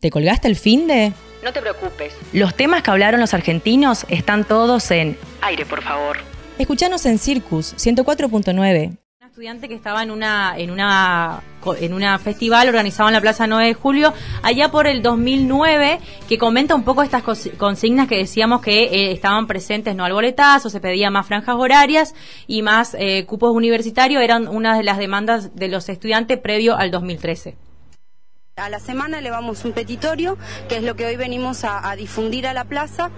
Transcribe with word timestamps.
¿Te 0.00 0.12
colgaste 0.12 0.46
el 0.46 0.54
fin 0.54 0.86
de? 0.86 1.12
No 1.42 1.52
te 1.52 1.60
preocupes. 1.60 2.14
Los 2.32 2.54
temas 2.54 2.84
que 2.84 2.90
hablaron 2.92 3.18
los 3.18 3.34
argentinos 3.34 4.06
están 4.08 4.44
todos 4.44 4.92
en 4.92 5.18
Aire, 5.40 5.66
por 5.66 5.82
favor. 5.82 6.18
Escuchanos 6.56 7.04
en 7.04 7.18
Circus 7.18 7.74
104.9. 7.74 8.90
Un 8.90 9.26
estudiante 9.26 9.68
que 9.68 9.74
estaba 9.74 10.04
en 10.04 10.12
una 10.12 10.56
en 10.56 10.70
una 10.70 11.42
en 11.80 11.94
una 11.94 12.16
festival 12.20 12.68
organizado 12.68 13.08
en 13.08 13.14
la 13.14 13.20
Plaza 13.20 13.48
9 13.48 13.66
de 13.66 13.74
Julio 13.74 14.14
allá 14.44 14.70
por 14.70 14.86
el 14.86 15.02
2009 15.02 15.98
que 16.28 16.38
comenta 16.38 16.76
un 16.76 16.84
poco 16.84 17.02
estas 17.02 17.24
consignas 17.56 18.06
que 18.06 18.18
decíamos 18.18 18.62
que 18.62 18.84
eh, 18.84 19.10
estaban 19.10 19.48
presentes 19.48 19.96
no 19.96 20.04
al 20.04 20.12
boletazo, 20.12 20.70
se 20.70 20.78
pedía 20.78 21.10
más 21.10 21.26
franjas 21.26 21.56
horarias 21.58 22.14
y 22.46 22.62
más 22.62 22.94
eh, 23.00 23.26
cupos 23.26 23.50
universitarios 23.52 24.22
eran 24.22 24.46
una 24.46 24.76
de 24.76 24.84
las 24.84 24.98
demandas 24.98 25.56
de 25.56 25.66
los 25.66 25.88
estudiantes 25.88 26.38
previo 26.38 26.76
al 26.76 26.92
2013. 26.92 27.56
A 28.58 28.68
la 28.68 28.80
semana 28.80 29.20
elevamos 29.20 29.64
un 29.64 29.72
petitorio, 29.72 30.36
que 30.68 30.78
es 30.78 30.82
lo 30.82 30.96
que 30.96 31.06
hoy 31.06 31.16
venimos 31.16 31.62
a, 31.62 31.94
difundir 31.96 32.46
a 32.46 32.52
la 32.52 32.64
plaza. 32.64 33.10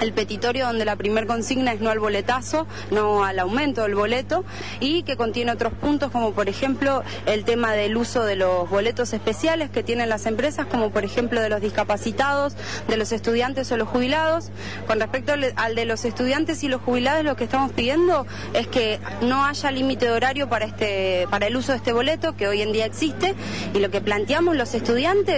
El 0.00 0.12
petitorio 0.12 0.66
donde 0.66 0.84
la 0.84 0.96
primer 0.96 1.26
consigna 1.26 1.72
es 1.72 1.80
no 1.80 1.90
al 1.90 1.98
boletazo, 1.98 2.66
no 2.90 3.24
al 3.24 3.38
aumento 3.38 3.82
del 3.82 3.94
boleto, 3.94 4.44
y 4.80 5.02
que 5.04 5.16
contiene 5.16 5.52
otros 5.52 5.72
puntos 5.72 6.10
como 6.10 6.32
por 6.32 6.48
ejemplo 6.48 7.02
el 7.24 7.44
tema 7.44 7.72
del 7.72 7.96
uso 7.96 8.24
de 8.24 8.36
los 8.36 8.68
boletos 8.68 9.14
especiales 9.14 9.70
que 9.70 9.82
tienen 9.82 10.10
las 10.10 10.26
empresas, 10.26 10.66
como 10.66 10.90
por 10.90 11.04
ejemplo 11.04 11.40
de 11.40 11.48
los 11.48 11.62
discapacitados, 11.62 12.54
de 12.86 12.96
los 12.98 13.12
estudiantes 13.12 13.72
o 13.72 13.78
los 13.78 13.88
jubilados. 13.88 14.50
Con 14.86 15.00
respecto 15.00 15.32
al 15.56 15.74
de 15.74 15.84
los 15.86 16.04
estudiantes 16.04 16.62
y 16.64 16.68
los 16.68 16.82
jubilados, 16.82 17.24
lo 17.24 17.34
que 17.36 17.44
estamos 17.44 17.72
pidiendo 17.72 18.26
es 18.52 18.66
que 18.66 19.00
no 19.22 19.46
haya 19.46 19.70
límite 19.70 20.06
de 20.06 20.12
horario 20.12 20.50
para, 20.50 20.66
este, 20.66 21.26
para 21.30 21.46
el 21.46 21.56
uso 21.56 21.72
de 21.72 21.78
este 21.78 21.94
boleto, 21.94 22.36
que 22.36 22.46
hoy 22.46 22.60
en 22.60 22.72
día 22.72 22.84
existe, 22.84 23.34
y 23.72 23.78
lo 23.78 23.90
que 23.90 24.02
planteamos 24.02 24.54
los 24.54 24.68
estudiantes 24.68 24.81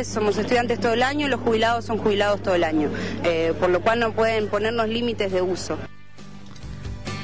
somos 0.05 0.37
estudiantes 0.39 0.80
todo 0.80 0.95
el 0.95 1.03
año, 1.03 1.29
los 1.29 1.41
jubilados 1.41 1.84
son 1.84 1.98
jubilados 1.98 2.43
todo 2.43 2.55
el 2.55 2.65
año, 2.65 2.91
eh, 3.25 3.53
por 3.59 3.70
lo 3.70 3.80
cual 3.80 4.01
no 4.01 4.12
pueden 4.12 4.48
ponernos 4.48 4.89
límites 4.89 5.33
de 5.33 5.42
uso. 5.42 5.78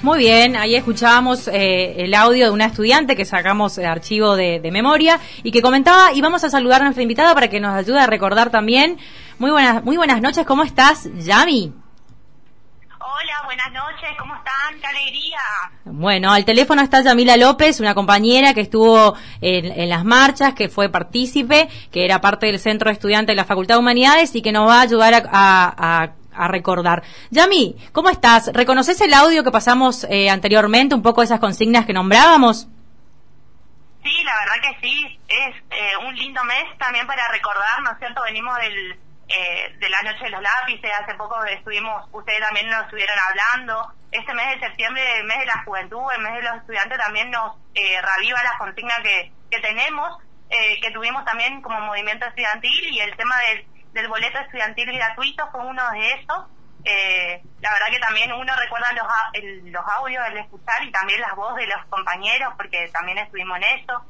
Muy 0.02 0.20
bien, 0.20 0.56
ahí 0.56 0.76
escuchábamos 0.76 1.48
eh, 1.48 2.04
el 2.04 2.14
audio 2.14 2.46
de 2.46 2.50
una 2.50 2.66
estudiante 2.66 3.16
que 3.16 3.24
sacamos 3.24 3.76
el 3.78 3.84
archivo 3.84 4.34
de, 4.34 4.60
memoria 4.72 5.20
y 5.42 5.50
que 5.50 5.60
comentaba, 5.60 6.12
y 6.12 6.20
vamos 6.20 6.42
a 6.44 6.50
saludar 6.50 6.80
a 6.80 6.84
nuestra 6.84 7.02
invitada 7.02 7.34
para 7.34 7.48
que 7.48 7.60
nos 7.60 7.74
ayude 7.74 8.00
a 8.00 8.06
recordar 8.06 8.50
también. 8.50 8.98
Muy 9.38 9.50
buenas, 9.50 9.84
muy 9.84 9.96
buenas 9.96 10.22
noches, 10.22 10.46
¿cómo 10.46 10.62
estás, 10.62 11.08
Yami? 11.18 11.79
Buenas 13.50 13.72
noches, 13.72 14.10
¿cómo 14.16 14.36
están? 14.36 14.80
¡Qué 14.80 14.86
alegría! 14.86 15.40
Bueno, 15.84 16.30
al 16.30 16.44
teléfono 16.44 16.82
está 16.82 17.02
Yamila 17.02 17.36
López, 17.36 17.80
una 17.80 17.96
compañera 17.96 18.54
que 18.54 18.60
estuvo 18.60 19.16
en, 19.40 19.88
las 19.88 20.04
marchas, 20.04 20.54
que 20.54 20.68
fue 20.68 20.88
partícipe, 20.88 21.68
que 21.90 22.04
era 22.04 22.20
parte 22.20 22.46
del 22.46 22.60
Centro 22.60 22.90
de 22.90 22.92
Estudiantes 22.92 23.32
de 23.32 23.34
la 23.34 23.44
Facultad 23.44 23.74
de 23.74 23.80
Humanidades 23.80 24.36
y 24.36 24.42
que 24.42 24.52
nos 24.52 24.68
va 24.68 24.78
a 24.78 24.82
ayudar 24.82 25.28
a, 25.32 26.12
recordar. 26.46 27.02
Yami, 27.30 27.74
¿cómo 27.90 28.08
estás? 28.08 28.52
¿Reconoces 28.52 29.00
el 29.00 29.12
audio 29.12 29.42
que 29.42 29.50
pasamos 29.50 30.04
eh, 30.08 30.30
anteriormente, 30.30 30.94
un 30.94 31.02
poco 31.02 31.20
esas 31.20 31.40
consignas 31.40 31.86
que 31.86 31.92
nombrábamos? 31.92 32.68
Sí, 34.04 34.22
la 34.22 34.34
verdad 34.44 34.70
que 34.70 34.86
sí, 34.86 35.18
es 35.26 35.56
eh, 35.70 36.06
un 36.06 36.14
lindo 36.14 36.44
mes 36.44 36.78
también 36.78 37.04
para 37.04 37.26
recordar, 37.32 37.82
¿no 37.82 37.90
es 37.90 37.98
cierto? 37.98 38.22
Venimos 38.22 38.56
del 38.58 38.96
eh, 39.30 39.76
de 39.78 39.88
la 39.88 40.02
noche 40.02 40.24
de 40.24 40.30
los 40.30 40.42
lápices, 40.42 40.90
hace 40.92 41.14
poco 41.14 41.44
estuvimos, 41.44 42.08
ustedes 42.12 42.40
también 42.40 42.68
nos 42.68 42.82
estuvieron 42.82 43.16
hablando, 43.28 43.94
este 44.10 44.34
mes 44.34 44.54
de 44.54 44.66
septiembre, 44.66 45.02
el 45.18 45.24
mes 45.24 45.38
de 45.38 45.46
la 45.46 45.62
juventud, 45.64 46.02
el 46.16 46.22
mes 46.22 46.34
de 46.34 46.42
los 46.42 46.56
estudiantes 46.56 46.98
también 46.98 47.30
nos 47.30 47.56
eh, 47.74 48.02
reviva 48.02 48.42
la 48.42 48.58
consigna 48.58 48.94
que, 49.02 49.32
que 49.50 49.60
tenemos, 49.60 50.18
eh, 50.48 50.80
que 50.80 50.90
tuvimos 50.90 51.24
también 51.24 51.62
como 51.62 51.80
movimiento 51.80 52.26
estudiantil 52.26 52.88
y 52.90 53.00
el 53.00 53.16
tema 53.16 53.36
del, 53.92 54.08
boleto 54.08 54.38
estudiantil 54.40 54.90
gratuito 54.92 55.48
fue 55.52 55.64
uno 55.64 55.82
de 55.92 56.12
esos. 56.12 56.46
Eh, 56.84 57.40
la 57.60 57.72
verdad 57.72 57.86
que 57.90 58.00
también 58.00 58.32
uno 58.32 58.52
recuerda 58.56 58.92
los, 58.94 59.06
los 59.64 59.84
audios 59.96 60.24
del 60.24 60.38
escuchar 60.38 60.82
y 60.82 60.90
también 60.90 61.20
las 61.20 61.36
voces 61.36 61.68
de 61.68 61.76
los 61.76 61.86
compañeros, 61.86 62.54
porque 62.56 62.88
también 62.88 63.18
estuvimos 63.18 63.58
en 63.58 63.64
eso, 63.78 64.04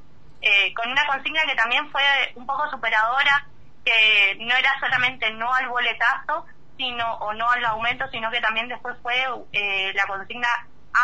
con 0.75 0.91
una 0.91 1.07
consigna 1.07 1.43
que 1.45 1.57
también 1.57 1.91
fue 1.91 2.03
un 2.37 2.47
poco 2.47 2.71
superadora, 2.71 3.50
que 3.85 4.37
no 4.39 4.55
era 4.55 4.71
solamente 4.81 5.31
no 5.33 5.53
al 5.53 5.69
boletazo 5.69 6.47
sino 6.81 7.15
o 7.17 7.35
no 7.35 7.49
al 7.51 7.65
aumento, 7.67 8.09
sino 8.11 8.31
que 8.31 8.41
también 8.41 8.67
después 8.69 8.97
fue 9.03 9.15
eh, 9.53 9.93
la 9.95 10.07
consigna 10.07 10.49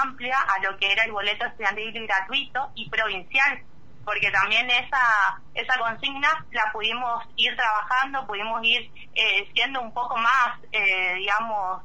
amplia 0.03 0.39
a 0.41 0.59
lo 0.63 0.77
que 0.79 0.91
era 0.91 1.05
el 1.05 1.13
boleto 1.13 1.45
estudiantil 1.45 2.07
gratuito 2.07 2.71
y 2.75 2.89
provincial, 2.89 3.63
porque 4.05 4.31
también 4.31 4.71
esa 4.71 5.39
esa 5.55 5.79
consigna 5.79 6.29
la 6.53 6.73
pudimos 6.73 7.25
ir 7.37 7.55
trabajando, 7.57 8.27
pudimos 8.27 8.65
ir 8.65 8.91
eh, 9.15 9.51
siendo 9.55 9.83
un 9.83 9.93
poco 9.93 10.17
más, 10.17 10.59
eh, 10.73 11.15
digamos, 11.17 11.83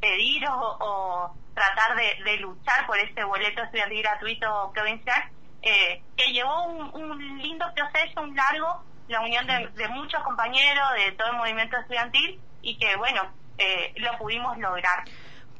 pedir 0.00 0.44
o, 0.48 1.36
tratar 1.54 1.94
de, 1.96 2.36
luchar 2.38 2.86
por 2.86 2.98
ese 2.98 3.22
boleto 3.24 3.62
estudiantil 3.62 4.02
gratuito 4.02 4.70
provincial, 4.72 5.22
que 5.60 6.32
llevó 6.32 6.64
un, 6.64 6.90
un 6.94 7.38
lindo 7.38 7.66
proceso, 7.74 8.22
un 8.22 8.34
largo, 8.34 8.82
la 9.08 9.20
unión 9.20 9.46
de, 9.46 9.88
muchos 9.88 10.22
compañeros 10.22 10.84
de 10.96 11.12
todo 11.12 11.30
el 11.30 11.36
movimiento 11.36 11.76
estudiantil 11.78 12.40
y 12.62 12.76
que, 12.78 12.96
bueno, 12.96 13.22
eh, 13.58 13.92
lo 13.96 14.16
pudimos 14.18 14.56
lograr. 14.58 15.04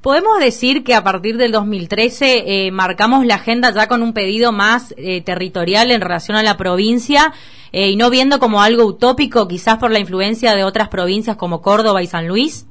Podemos 0.00 0.40
decir 0.40 0.82
que 0.82 0.94
a 0.94 1.04
partir 1.04 1.36
del 1.36 1.52
2013 1.52 2.66
eh, 2.66 2.70
marcamos 2.72 3.24
la 3.24 3.36
agenda 3.36 3.70
ya 3.70 3.86
con 3.86 4.02
un 4.02 4.12
pedido 4.14 4.50
más 4.50 4.94
eh, 4.96 5.22
territorial 5.22 5.92
en 5.92 6.00
relación 6.00 6.36
a 6.36 6.42
la 6.42 6.56
provincia 6.56 7.32
y 7.70 7.96
no 7.96 8.10
viendo 8.10 8.38
como 8.38 8.60
algo 8.60 8.84
utópico, 8.84 9.48
quizás 9.48 9.78
por 9.78 9.90
la 9.90 9.98
influencia 9.98 10.54
de 10.54 10.62
otras 10.62 10.88
provincias 10.88 11.36
como 11.36 11.62
Córdoba 11.62 12.02
y 12.02 12.06
San 12.06 12.28
Luis. 12.28 12.66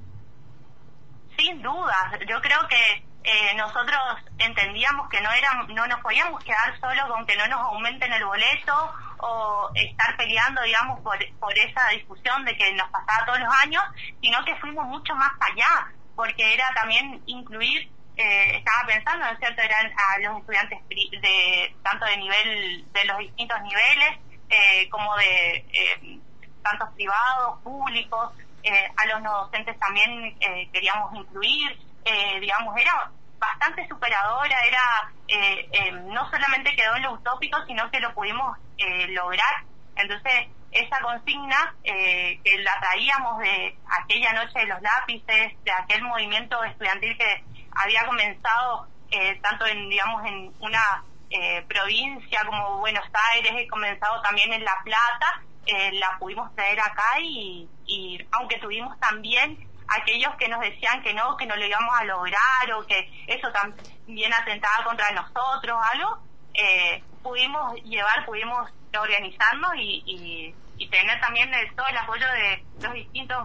Sin 1.38 1.62
duda, 1.64 2.12
yo 2.30 2.40
creo 2.40 2.60
que 2.68 3.04
eh, 3.24 3.54
nosotros 3.56 4.00
entendíamos 4.40 5.08
que 5.10 5.22
no 5.22 5.32
era, 5.32 5.64
no 5.70 5.86
nos 5.86 6.00
podíamos 6.02 6.44
quedar 6.44 6.80
solo 6.80 7.08
con 7.08 7.26
que 7.28 7.36
no 7.38 7.48
nos 7.48 7.60
aumenten 7.60 8.12
el 8.12 8.26
boleto 8.26 8.74
o 9.22 9.70
estar 9.76 10.18
peleando, 10.18 10.62
digamos, 10.64 11.00
por, 11.02 11.18
por 11.40 11.58
esa 11.58 11.88
discusión 11.90 12.44
de 12.46 12.56
que 12.56 12.74
nos 12.74 12.90
pasaba 12.90 13.26
todos 13.26 13.40
los 13.40 13.54
años, 13.64 13.84
sino 14.22 14.44
que 14.46 14.56
fuimos 14.58 14.86
mucho 14.88 15.16
más 15.16 15.32
allá, 15.40 15.92
porque 16.16 16.54
era 16.54 16.66
también 16.76 17.22
incluir, 17.26 17.90
eh, 18.18 18.58
estaba 18.58 18.88
pensando, 18.88 19.26
¿no 19.26 19.32
es 19.32 19.40
cierto?, 19.40 19.62
eran 19.62 19.92
a 19.92 20.20
los 20.20 20.40
estudiantes 20.40 20.80
de 20.90 21.76
tanto 21.84 22.06
de 22.06 22.18
nivel, 22.18 22.92
de 22.92 23.06
los 23.06 23.18
distintos 23.20 23.62
niveles, 23.62 24.20
eh, 24.50 24.90
como 24.90 25.16
de 25.16 25.66
eh, 25.72 26.20
tantos 26.62 26.90
privados, 26.96 27.62
públicos, 27.64 28.34
a 28.96 29.06
los 29.08 29.22
no 29.24 29.32
docentes 29.42 29.78
también 29.80 30.38
queríamos 30.72 31.16
incluir, 31.16 31.80
eh, 32.06 32.40
digamos, 32.40 32.76
era 32.78 33.12
bastante 33.42 33.88
superadora, 33.88 34.56
era 34.68 35.12
eh, 35.28 35.68
eh, 35.72 35.92
no 35.92 36.30
solamente 36.30 36.76
quedó 36.76 36.96
en 36.96 37.04
lo 37.04 37.14
utópico, 37.14 37.58
sino 37.66 37.90
que 37.92 38.00
lo 38.00 38.14
pudimos 38.14 38.58
lograr. 39.10 39.64
Entonces, 39.96 40.48
esa 40.72 41.00
consigna 41.02 41.76
que 41.84 42.58
la 42.64 42.80
traíamos 42.80 43.38
de 43.38 43.78
aquella 44.02 44.34
noche 44.34 44.58
de 44.58 44.66
los 44.66 44.82
lápices, 44.82 45.64
de 45.64 45.72
aquel 45.72 46.02
movimiento 46.02 46.64
estudiantil 46.64 47.16
que 47.16 47.44
había 47.76 48.08
comenzado 48.08 48.88
tanto 49.44 49.68
en, 49.68 49.88
digamos, 49.88 50.26
en 50.26 50.52
una 50.60 51.04
provincia 51.68 52.44
como 52.46 52.80
Buenos 52.80 53.06
Aires, 53.34 53.54
he 53.56 53.68
comenzado 53.68 54.20
también 54.24 54.52
en 54.52 54.66
La 54.66 54.80
Plata, 54.84 55.44
la 55.92 56.18
pudimos 56.18 56.56
traer 56.56 56.80
acá 56.80 57.20
y, 57.22 57.70
y 57.86 58.28
aunque 58.32 58.58
tuvimos 58.58 59.00
también 59.00 59.71
aquellos 60.00 60.36
que 60.36 60.48
nos 60.48 60.60
decían 60.62 61.02
que 61.02 61.14
no, 61.14 61.36
que 61.38 61.46
no 61.46 61.56
lo 61.56 61.66
íbamos 61.66 61.94
a 62.00 62.06
lograr 62.06 62.74
o 62.76 62.86
que 62.86 63.10
eso 63.28 63.52
también 63.52 64.34
atentaba 64.34 64.84
contra 64.84 65.12
nosotros, 65.12 65.78
algo, 65.94 66.20
eh, 66.54 67.04
pudimos 67.22 67.76
llevar, 67.84 68.26
pudimos 68.26 68.70
organizarnos 68.98 69.72
y, 69.78 70.04
y, 70.06 70.56
tener 70.90 71.22
también 71.22 71.50
todo 71.76 71.88
el 71.88 71.98
apoyo 71.98 72.26
de 72.34 72.66
los 72.82 72.94
distintos, 72.94 73.38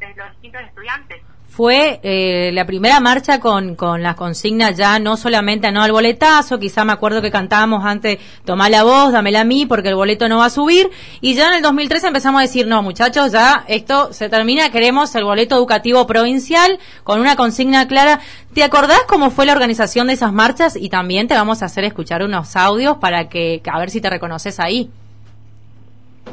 de 0.00 0.14
los 0.14 0.30
distintos 0.32 0.62
estudiantes 0.62 1.22
fue 1.48 1.98
eh, 2.02 2.50
la 2.52 2.66
primera 2.66 3.00
marcha 3.00 3.40
con, 3.40 3.74
con 3.74 4.02
las 4.02 4.14
consignas 4.14 4.76
ya 4.76 4.98
no 4.98 5.16
solamente 5.16 5.66
a 5.66 5.72
no 5.72 5.82
al 5.82 5.90
boletazo, 5.90 6.58
quizá 6.58 6.84
me 6.84 6.92
acuerdo 6.92 7.20
que 7.20 7.30
cantábamos 7.30 7.84
antes, 7.84 8.18
tomá 8.44 8.68
la 8.68 8.84
voz, 8.84 9.10
dámela 9.12 9.40
a 9.40 9.44
mí 9.44 9.66
porque 9.66 9.88
el 9.88 9.96
boleto 9.96 10.28
no 10.28 10.38
va 10.38 10.46
a 10.46 10.50
subir, 10.50 10.90
y 11.20 11.34
ya 11.34 11.48
en 11.48 11.54
el 11.54 11.62
2013 11.62 12.08
empezamos 12.08 12.38
a 12.38 12.42
decir, 12.42 12.66
no 12.66 12.82
muchachos, 12.82 13.32
ya 13.32 13.64
esto 13.66 14.12
se 14.12 14.28
termina, 14.28 14.70
queremos 14.70 15.14
el 15.14 15.24
boleto 15.24 15.56
educativo 15.56 16.06
provincial 16.06 16.78
con 17.02 17.20
una 17.20 17.36
consigna 17.36 17.88
clara. 17.88 18.20
¿Te 18.54 18.62
acordás 18.62 19.00
cómo 19.08 19.30
fue 19.30 19.46
la 19.46 19.52
organización 19.52 20.08
de 20.08 20.14
esas 20.14 20.32
marchas? 20.32 20.76
Y 20.76 20.88
también 20.88 21.28
te 21.28 21.34
vamos 21.34 21.62
a 21.62 21.66
hacer 21.66 21.84
escuchar 21.84 22.22
unos 22.22 22.56
audios 22.56 22.98
para 22.98 23.28
que, 23.28 23.62
a 23.70 23.78
ver 23.78 23.90
si 23.90 24.00
te 24.00 24.10
reconoces 24.10 24.60
ahí. 24.60 24.90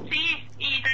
Sí, 0.10 0.45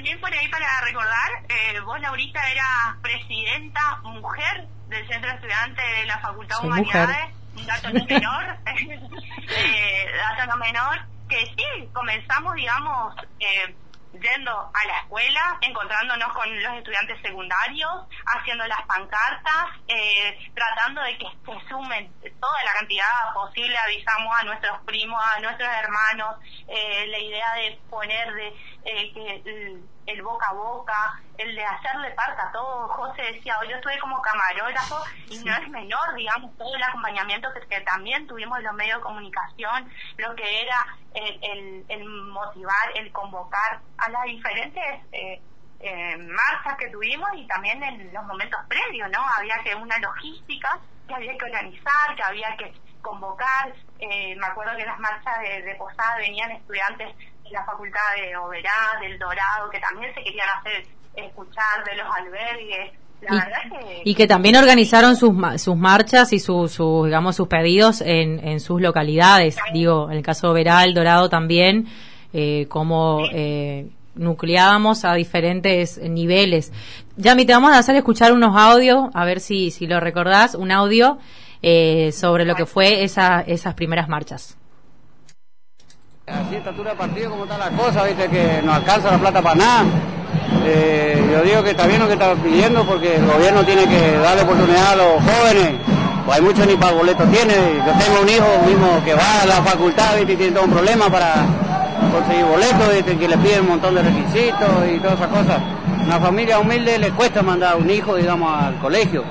también 0.02 0.20
por 0.20 0.34
ahí 0.34 0.48
para 0.48 0.66
recordar, 0.82 1.30
eh, 1.48 1.80
vos 1.82 2.02
Laurita 2.02 2.42
eras 2.50 2.98
presidenta 3.04 3.98
mujer 4.04 4.66
del 4.88 5.08
Centro 5.08 5.30
de 5.30 5.36
Estudiantes 5.36 5.86
de 6.00 6.06
la 6.08 6.18
Facultad 6.18 6.60
de 6.60 6.68
Humanidades, 6.68 7.36
un 7.56 7.66
dato 7.68 7.90
no 7.92 8.06
menor, 8.10 8.58
eh, 8.66 10.06
dato 10.18 10.50
no 10.50 10.58
menor, 10.58 11.06
que 11.30 11.46
sí, 11.56 11.88
comenzamos, 11.94 12.56
digamos, 12.56 13.16
eh, 13.42 13.76
yendo 14.14 14.52
a 14.52 14.88
la 14.88 14.98
escuela, 15.00 15.58
encontrándonos 15.62 16.34
con 16.34 16.64
los 16.64 16.74
estudiantes 16.74 17.22
secundarios, 17.22 17.92
haciendo 18.26 18.66
las 18.68 18.82
pancartas, 18.84 19.68
eh, 19.88 20.52
tratando 20.54 21.02
de 21.02 21.18
que 21.18 21.26
se 21.26 21.70
sumen 21.70 22.12
toda 22.22 22.64
la 22.64 22.74
cantidad 22.74 23.34
posible, 23.34 23.78
avisamos 23.78 24.40
a 24.40 24.44
nuestros 24.44 24.80
primos, 24.86 25.22
a 25.36 25.40
nuestros 25.40 25.70
hermanos, 25.70 26.36
eh, 26.68 27.08
la 27.08 27.20
idea 27.20 27.54
de 27.54 27.80
poner 27.90 28.34
de 28.34 28.48
eh, 28.86 29.14
que 29.14 29.78
el, 30.06 30.22
boca 30.22 30.48
a 30.50 30.54
boca, 30.54 31.22
el 31.38 31.56
de 31.56 31.64
hacerle 31.64 32.12
parte 32.12 32.42
a 32.42 32.52
todo. 32.52 32.88
José 32.90 33.22
decía, 33.34 33.56
yo 33.70 33.76
estuve 33.76 34.00
como 34.00 34.22
camarógrafo 34.22 34.98
y 35.30 35.38
no 35.40 35.54
es 35.54 35.70
menor, 35.70 36.14
digamos, 36.16 36.56
todo 36.58 36.76
el 36.76 36.84
acompañamiento 36.84 37.50
que, 37.70 37.82
también 37.82 38.28
tuvimos 38.28 38.58
en 38.60 38.66
los 38.66 38.74
medios 38.74 38.98
de 38.98 39.04
comunicación, 39.04 39.92
lo 40.18 40.36
que 40.36 40.62
era 40.62 40.88
el, 41.14 41.86
el, 41.88 42.06
motivar, 42.06 42.92
el 42.96 43.12
convocar 43.12 43.80
a 43.98 44.10
las 44.10 44.24
diferentes 44.24 44.84
eh, 45.12 45.42
eh, 45.80 46.18
marchas 46.18 46.78
que 46.78 46.90
tuvimos 46.90 47.30
y 47.36 47.48
también 47.48 47.82
en 47.84 48.14
los 48.14 48.24
momentos 48.26 48.60
previos, 48.68 49.10
¿no? 49.10 49.20
Había 49.38 49.58
que 49.64 49.74
una 49.76 49.98
logística 50.00 50.80
que 51.08 51.16
había 51.16 51.38
que 51.38 51.46
organizar, 51.46 52.16
que 52.16 52.24
había 52.24 52.56
que 52.58 52.74
convocar. 53.02 53.74
Eh, 54.00 54.36
me 54.36 54.46
acuerdo 54.46 54.76
que 54.76 54.82
en 54.82 54.88
las 54.88 55.00
marchas 55.00 55.40
de, 55.42 55.62
de 55.64 55.76
Posada 55.76 56.18
venían 56.18 56.52
estudiantes 56.52 57.16
la 57.52 57.64
Facultad 57.66 58.00
de 58.16 58.36
Oberá, 58.38 59.00
del 59.02 59.18
Dorado, 59.20 59.70
que 59.72 59.80
también 59.80 60.14
se 60.14 60.24
querían 60.24 60.48
hacer 60.60 60.86
escuchar 61.16 61.84
de 61.86 61.96
los 61.96 62.08
albergues. 62.16 62.94
La 63.22 63.36
y, 63.36 63.38
verdad 63.38 63.80
que, 63.80 64.02
y 64.04 64.16
que 64.16 64.28
también 64.28 64.56
organizaron 64.56 65.16
sus 65.16 65.36
sus 65.62 65.76
marchas 65.78 66.34
y 66.34 66.40
sus 66.40 66.80
digamos 67.06 67.36
sus 67.36 67.48
pedidos 67.48 68.02
en, 68.02 68.40
en 68.40 68.60
sus 68.60 68.82
localidades 68.82 69.58
digo 69.74 70.10
en 70.10 70.18
el 70.18 70.24
caso 70.24 70.48
de 70.48 70.54
Oberá 70.54 70.84
el 70.86 70.96
Dorado 70.96 71.30
también 71.30 71.88
eh, 72.34 72.66
como 72.70 73.20
eh, 73.32 73.92
nucleábamos 74.16 75.04
a 75.04 75.14
diferentes 75.16 76.00
niveles. 76.02 76.72
Yami, 77.18 77.46
te 77.46 77.54
vamos 77.54 77.72
a 77.74 77.78
hacer 77.78 77.96
escuchar 77.96 78.32
unos 78.32 78.56
audios, 78.56 79.10
a 79.14 79.26
ver 79.26 79.40
si, 79.40 79.72
si 79.72 79.86
lo 79.86 80.00
recordás, 80.00 80.56
un 80.56 80.72
audio 80.72 81.18
eh, 81.62 82.12
sobre 82.14 82.46
lo 82.46 82.56
que 82.56 82.66
fue 82.66 83.04
esa, 83.04 83.42
esas 83.42 83.74
primeras 83.74 84.08
marchas. 84.08 84.58
Así, 86.32 86.56
estatura 86.56 86.92
de 86.92 86.98
partido, 86.98 87.30
como 87.30 87.44
están 87.44 87.60
las 87.60 87.72
cosas, 87.72 88.06
viste, 88.08 88.28
que 88.30 88.62
no 88.64 88.74
alcanza 88.74 89.12
la 89.12 89.18
plata 89.18 89.42
para 89.42 89.56
nada. 89.56 89.84
Eh, 90.66 91.30
yo 91.32 91.42
digo 91.42 91.64
que 91.64 91.72
está 91.72 91.88
bien 91.88 92.00
lo 92.00 92.08
que 92.08 92.14
está 92.14 92.34
pidiendo 92.36 92.84
porque 92.86 93.16
el 93.16 93.26
gobierno 93.26 93.64
tiene 93.64 93.86
que 93.86 94.18
darle 94.18 94.44
oportunidad 94.44 94.94
a 94.94 94.96
los 94.96 95.14
jóvenes. 95.24 95.72
Pues 96.26 96.38
hay 96.38 96.44
muchos 96.44 96.68
ni 96.68 96.76
para 96.76 96.94
boleto 96.94 97.24
tiene. 97.26 97.54
Yo 97.86 97.94
tengo 98.00 98.22
un 98.22 98.30
hijo 98.30 98.48
mismo 98.66 99.04
que 99.04 99.14
va 99.14 99.42
a 99.42 99.46
la 99.46 99.62
facultad 99.62 100.18
y 100.18 100.26
tiene 100.26 100.52
todo 100.52 100.64
un 100.66 100.72
problema 100.72 101.10
para 101.10 101.46
conseguir 102.12 102.46
boletos, 102.46 102.94
¿viste? 102.94 103.18
que 103.18 103.28
le 103.28 103.38
piden 103.38 103.62
un 103.62 103.70
montón 103.70 103.96
de 103.96 104.04
requisitos 104.04 104.70
y 104.94 105.00
todas 105.00 105.18
esas 105.18 105.30
cosas. 105.30 105.62
Una 106.06 106.20
familia 106.20 106.60
humilde 106.60 106.98
le 106.98 107.12
cuesta 107.12 107.42
mandar 107.42 107.74
a 107.74 107.76
un 107.76 107.90
hijo, 107.90 108.16
digamos, 108.16 108.64
al 108.64 108.76
colegio. 108.78 109.24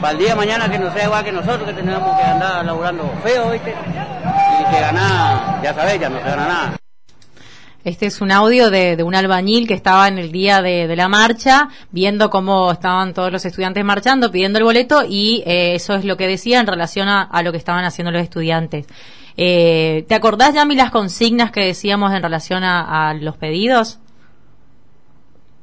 Para 0.00 0.12
el 0.12 0.18
día 0.18 0.30
de 0.30 0.34
mañana 0.36 0.70
que 0.70 0.78
no 0.78 0.92
sea 0.92 1.04
igual 1.04 1.24
que 1.24 1.32
nosotros, 1.32 1.62
que 1.64 1.72
tenemos 1.72 2.16
que 2.16 2.22
andar 2.22 2.64
laburando 2.64 3.10
feo, 3.22 3.50
¿viste? 3.50 3.74
Que 4.64 4.80
ganar, 4.80 5.62
ya 5.62 5.74
sabéis, 5.74 6.00
ya 6.00 6.08
no 6.08 6.18
se 6.18 6.24
gana 6.24 6.48
nada. 6.48 6.76
Este 7.84 8.06
es 8.06 8.20
un 8.20 8.32
audio 8.32 8.68
de, 8.70 9.00
un 9.04 9.14
albañil 9.14 9.68
que 9.68 9.74
estaba 9.74 10.08
en 10.08 10.18
el 10.18 10.32
día 10.32 10.60
de, 10.60 10.96
la 10.96 11.06
marcha, 11.06 11.68
viendo 11.92 12.30
cómo 12.30 12.72
estaban 12.72 13.14
todos 13.14 13.30
los 13.30 13.44
estudiantes 13.44 13.84
marchando, 13.84 14.32
pidiendo 14.32 14.58
el 14.58 14.64
boleto, 14.64 15.04
y 15.08 15.44
eh, 15.46 15.76
eso 15.76 15.94
es 15.94 16.04
lo 16.04 16.16
que 16.16 16.26
decía 16.26 16.58
en 16.58 16.66
relación 16.66 17.08
a, 17.08 17.42
lo 17.44 17.52
que 17.52 17.58
estaban 17.58 17.84
haciendo 17.84 18.10
los 18.10 18.22
estudiantes. 18.22 18.88
Eh, 19.36 20.04
¿Te 20.08 20.16
acordás, 20.16 20.52
Yami, 20.54 20.74
las 20.74 20.90
consignas 20.90 21.52
que 21.52 21.60
decíamos 21.60 22.12
en 22.12 22.24
relación 22.24 22.64
a, 22.64 23.14
los 23.14 23.36
pedidos? 23.36 24.00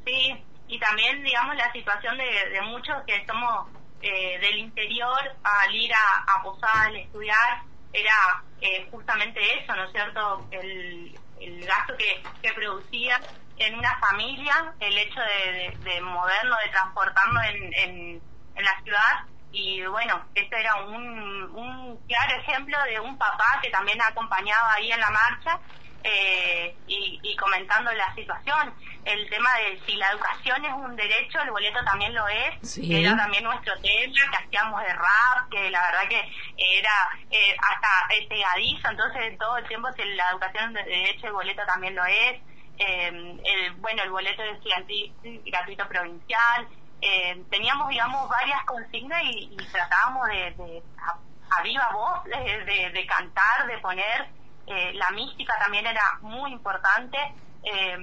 Sí, 0.05 0.33
y 0.69 0.79
también, 0.79 1.21
digamos, 1.23 1.57
la 1.57 1.73
situación 1.73 2.17
de, 2.17 2.61
muchos 2.71 2.95
que 3.05 3.25
somos 3.25 3.67
eh, 4.01 4.39
del 4.39 4.59
interior 4.59 5.19
al 5.43 5.75
ir 5.75 5.91
a, 5.91 6.39
a 6.39 6.41
posar, 6.41 6.87
al 6.87 6.95
estudiar, 6.95 7.63
era 7.91 8.43
eh, 8.63 8.87
justamente 8.89 9.41
eso, 9.59 9.75
¿no 9.75 9.83
es 9.83 9.91
cierto? 9.91 10.47
El, 10.51 11.19
gasto 11.67 11.93
que, 11.97 12.53
producía 12.53 13.19
en 13.57 13.77
una 13.77 13.99
familia, 13.99 14.73
el 14.79 14.97
hecho 14.97 15.19
de, 15.19 15.77
de, 15.83 16.01
de 16.01 16.69
transportarnos 16.71 17.43
en, 17.45 18.21
la 18.55 18.81
ciudad. 18.83 19.25
Y 19.51 19.83
bueno, 19.85 20.25
este 20.33 20.59
era 20.59 20.75
un, 20.75 21.43
un 21.53 21.97
claro 22.07 22.35
ejemplo 22.39 22.77
de 22.83 22.99
un 23.01 23.17
papá 23.17 23.59
que 23.61 23.69
también 23.69 24.01
acompañaba 24.01 24.73
ahí 24.73 24.91
en 24.91 24.99
la 24.99 25.09
marcha 25.09 25.59
eh, 26.03 26.75
y, 26.87 27.19
y, 27.23 27.35
comentando 27.37 27.91
la 27.93 28.13
situación. 28.13 28.73
El 29.05 29.29
tema 29.29 29.49
de 29.55 29.79
si 29.85 29.95
la 29.95 30.09
educación 30.11 30.63
es 30.65 30.73
un 30.73 30.95
derecho, 30.95 31.39
el 31.41 31.51
boleto 31.51 31.79
también 31.85 32.13
lo 32.13 32.27
es, 32.27 32.75
que 32.75 33.01
era 33.01 33.15
también 33.15 33.43
nuestro 33.43 33.73
tema, 33.81 34.13
que 34.31 34.37
hacíamos 34.37 34.81
de 34.81 34.93
rap, 34.93 35.49
que 35.49 35.69
la 35.69 35.81
verdad 35.81 36.09
que 36.09 36.19
era 36.57 37.09
eh, 37.31 37.55
hasta 37.57 38.27
pegadizo, 38.27 38.89
entonces 38.89 39.37
todo 39.37 39.57
el 39.57 39.67
tiempo 39.67 39.91
si 39.93 40.03
la 40.15 40.29
educación 40.31 40.77
es 40.77 40.85
un 40.85 40.89
derecho, 40.89 41.27
el 41.27 41.33
boleto 41.33 41.61
también 41.65 41.95
lo 41.95 42.05
es. 42.05 42.41
Eh, 42.77 43.39
el, 43.43 43.71
bueno, 43.75 44.03
el 44.03 44.09
boleto 44.09 44.41
de 44.41 44.51
estudiantil 44.51 45.13
gratuito 45.45 45.87
provincial. 45.87 46.67
Eh, 47.01 47.43
teníamos, 47.49 47.89
digamos, 47.89 48.29
varias 48.29 48.63
consignas 48.65 49.21
y, 49.23 49.55
tratábamos 49.71 50.27
de, 50.27 50.81
a, 50.97 51.63
viva 51.63 51.89
voz 51.93 52.23
de, 52.25 52.89
de 52.89 53.05
cantar, 53.05 53.67
de 53.67 53.77
poner 53.79 54.42
eh, 54.65 54.93
la 54.93 55.11
mística 55.11 55.53
también 55.59 55.85
era 55.85 56.19
muy 56.21 56.51
importante, 56.51 57.17
eh, 57.63 57.97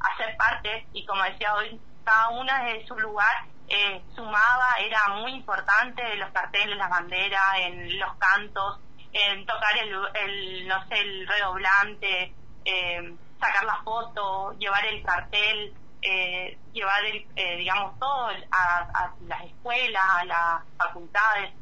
hacer 0.00 0.36
parte, 0.36 0.86
y 0.92 1.04
como 1.06 1.22
decía 1.24 1.54
hoy, 1.54 1.80
cada 2.04 2.28
una 2.30 2.64
de 2.64 2.86
su 2.86 2.94
lugar 2.98 3.46
eh, 3.68 4.02
sumaba, 4.14 4.74
era 4.80 5.08
muy 5.20 5.32
importante 5.32 6.16
los 6.16 6.30
carteles, 6.30 6.76
las 6.76 6.90
banderas, 6.90 7.58
en 7.58 7.98
los 7.98 8.14
cantos, 8.16 8.80
en 9.12 9.46
tocar 9.46 9.78
el, 9.80 9.94
el 10.14 10.68
no 10.68 10.86
sé, 10.88 11.00
el 11.00 11.26
redoblante, 11.26 12.34
sacar 13.40 13.64
la 13.64 13.82
foto, 13.82 14.52
llevar 14.58 14.84
el 14.86 15.02
cartel, 15.02 15.72
llevar, 16.72 17.04
el, 17.06 17.58
digamos, 17.58 17.98
todo 17.98 18.28
a, 18.50 18.78
a, 18.92 19.14
las 19.26 19.42
escuelas, 19.44 20.04
a 20.04 20.24
las 20.24 20.62
facultades. 20.76 21.54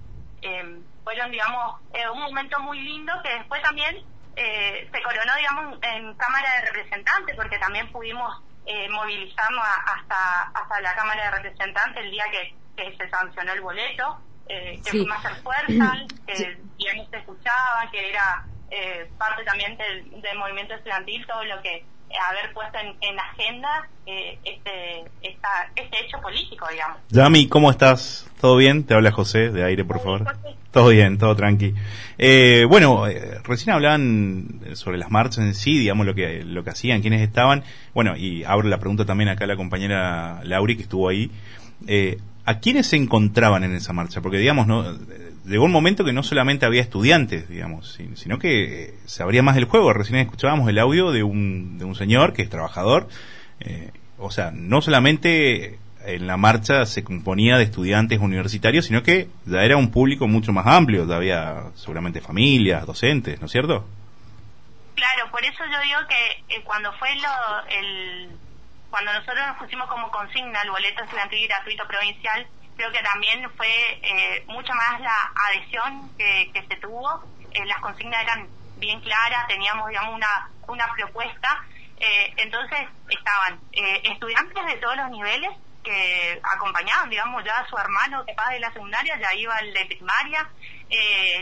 fueron, 1.04 1.30
digamos, 1.30 1.80
un 2.12 2.20
momento 2.20 2.58
muy 2.60 2.80
lindo 2.80 3.12
que 3.22 3.34
después 3.34 3.62
también 3.62 4.04
eh, 4.36 4.88
se 4.92 5.02
coronó, 5.02 5.34
digamos, 5.36 5.78
en 5.82 6.14
Cámara 6.14 6.48
de 6.60 6.70
Representantes, 6.72 7.36
porque 7.36 7.58
también 7.58 7.90
pudimos 7.92 8.42
eh, 8.66 8.88
movilizarnos 8.88 9.64
hasta, 9.86 10.42
hasta 10.54 10.80
la 10.80 10.94
Cámara 10.94 11.24
de 11.24 11.42
Representantes 11.42 12.04
el 12.04 12.10
día 12.10 12.24
que, 12.30 12.54
se 12.96 13.08
sancionó 13.10 13.52
el 13.52 13.60
boleto, 13.60 14.18
eh, 14.48 14.80
que 14.84 14.90
fuimos 14.90 15.16
a 15.16 15.28
hacer 15.28 15.42
fuerza, 15.42 15.92
que 16.26 16.58
ya 16.78 16.94
no 16.94 17.06
se 17.10 17.18
escuchaba, 17.18 17.88
que 17.92 18.10
era 18.10 18.44
eh, 18.70 19.08
parte 19.18 19.44
también 19.44 19.76
del, 19.76 20.20
del 20.20 20.38
movimiento 20.38 20.74
estudiantil, 20.74 21.24
todo 21.26 21.44
lo 21.44 21.62
que 21.62 21.84
haber 22.28 22.52
puesto 22.52 22.78
en, 22.78 22.96
en 23.00 23.18
agenda 23.18 23.88
eh, 24.06 24.38
este, 24.44 25.04
esta, 25.22 25.70
este 25.76 26.04
hecho 26.04 26.20
político, 26.20 26.66
digamos. 26.70 26.98
Yami, 27.10 27.48
¿cómo 27.48 27.70
estás? 27.70 28.28
¿Todo 28.40 28.56
bien? 28.56 28.84
Te 28.84 28.94
habla 28.94 29.12
José, 29.12 29.50
de 29.50 29.64
aire, 29.64 29.84
por 29.84 30.00
favor. 30.00 30.24
Todo 30.72 30.88
bien, 30.88 31.18
todo 31.18 31.36
tranqui. 31.36 31.74
Eh, 32.16 32.64
bueno, 32.66 33.06
eh, 33.06 33.38
recién 33.44 33.74
hablaban 33.74 34.60
sobre 34.72 34.96
las 34.96 35.10
marchas 35.10 35.44
en 35.44 35.54
sí, 35.54 35.78
digamos, 35.78 36.06
lo 36.06 36.14
que, 36.14 36.44
lo 36.44 36.64
que 36.64 36.70
hacían, 36.70 37.02
quiénes 37.02 37.20
estaban. 37.20 37.62
Bueno, 37.92 38.16
y 38.16 38.42
abro 38.44 38.68
la 38.68 38.78
pregunta 38.78 39.04
también 39.04 39.28
acá 39.28 39.44
a 39.44 39.48
la 39.48 39.56
compañera 39.56 40.40
Lauri, 40.44 40.76
que 40.76 40.84
estuvo 40.84 41.10
ahí. 41.10 41.30
Eh, 41.86 42.18
¿A 42.46 42.58
quiénes 42.58 42.86
se 42.86 42.96
encontraban 42.96 43.64
en 43.64 43.74
esa 43.74 43.92
marcha? 43.92 44.22
Porque, 44.22 44.38
digamos, 44.38 44.66
llegó 45.44 45.66
un 45.66 45.72
momento 45.72 46.04
que 46.06 46.14
no 46.14 46.22
solamente 46.22 46.64
había 46.64 46.80
estudiantes, 46.80 47.50
digamos, 47.50 47.98
sino 48.14 48.38
que 48.38 48.94
se 49.04 49.22
abría 49.22 49.42
más 49.42 49.58
el 49.58 49.66
juego. 49.66 49.92
Recién 49.92 50.20
escuchábamos 50.20 50.70
el 50.70 50.78
audio 50.78 51.12
de 51.12 51.22
un, 51.22 51.76
de 51.76 51.84
un 51.84 51.94
señor 51.94 52.32
que 52.32 52.42
es 52.42 52.48
trabajador. 52.48 53.08
O 54.18 54.30
sea, 54.30 54.50
no 54.50 54.80
solamente 54.80 55.78
en 56.04 56.26
la 56.26 56.36
marcha 56.36 56.86
se 56.86 57.04
componía 57.04 57.56
de 57.56 57.64
estudiantes 57.64 58.18
universitarios, 58.18 58.86
sino 58.86 59.02
que 59.02 59.28
ya 59.44 59.62
era 59.62 59.76
un 59.76 59.90
público 59.90 60.26
mucho 60.26 60.52
más 60.52 60.66
amplio, 60.66 61.06
ya 61.06 61.16
había 61.16 61.64
seguramente 61.74 62.20
familias, 62.20 62.86
docentes, 62.86 63.40
¿no 63.40 63.46
es 63.46 63.52
cierto? 63.52 63.86
Claro, 64.94 65.30
por 65.30 65.44
eso 65.44 65.64
yo 65.70 65.80
digo 65.80 66.00
que 66.08 66.54
eh, 66.54 66.62
cuando 66.64 66.92
fue 66.94 67.08
lo, 67.16 67.66
el, 67.68 68.30
cuando 68.92 69.10
nosotros 69.14 69.46
nos 69.46 69.56
pusimos 69.56 69.88
como 69.88 70.10
consigna 70.10 70.60
el 70.62 70.70
boleto 70.70 71.02
estudiantil 71.02 71.48
gratuito 71.48 71.88
provincial, 71.88 72.46
creo 72.76 72.92
que 72.92 73.02
también 73.02 73.50
fue 73.56 73.68
eh, 74.02 74.44
mucho 74.48 74.72
más 74.74 75.00
la 75.00 75.32
adhesión 75.46 76.10
que, 76.18 76.52
se 76.68 76.76
tuvo. 76.76 77.24
Eh, 77.52 77.64
las 77.64 77.80
consignas 77.80 78.22
eran 78.22 78.48
bien 78.76 79.00
claras, 79.00 79.46
teníamos, 79.48 79.88
digamos, 79.88 80.14
una, 80.14 80.50
una 80.68 80.92
propuesta. 80.94 81.64
Eh, 81.96 82.34
entonces 82.36 82.80
estaban 83.08 83.60
estudiantes 83.72 84.66
de 84.66 84.76
todos 84.76 84.96
los 84.96 85.10
niveles 85.10 85.50
que 85.82 86.40
acompañaban, 86.42 87.10
digamos, 87.10 87.44
ya 87.44 87.54
a 87.54 87.68
su 87.68 87.76
hermano 87.76 88.24
que 88.24 88.34
de 88.50 88.60
la 88.60 88.72
secundaria, 88.72 89.18
ya 89.18 89.34
iba 89.34 89.58
el 89.58 89.72
de 89.72 89.86
primaria, 89.86 90.48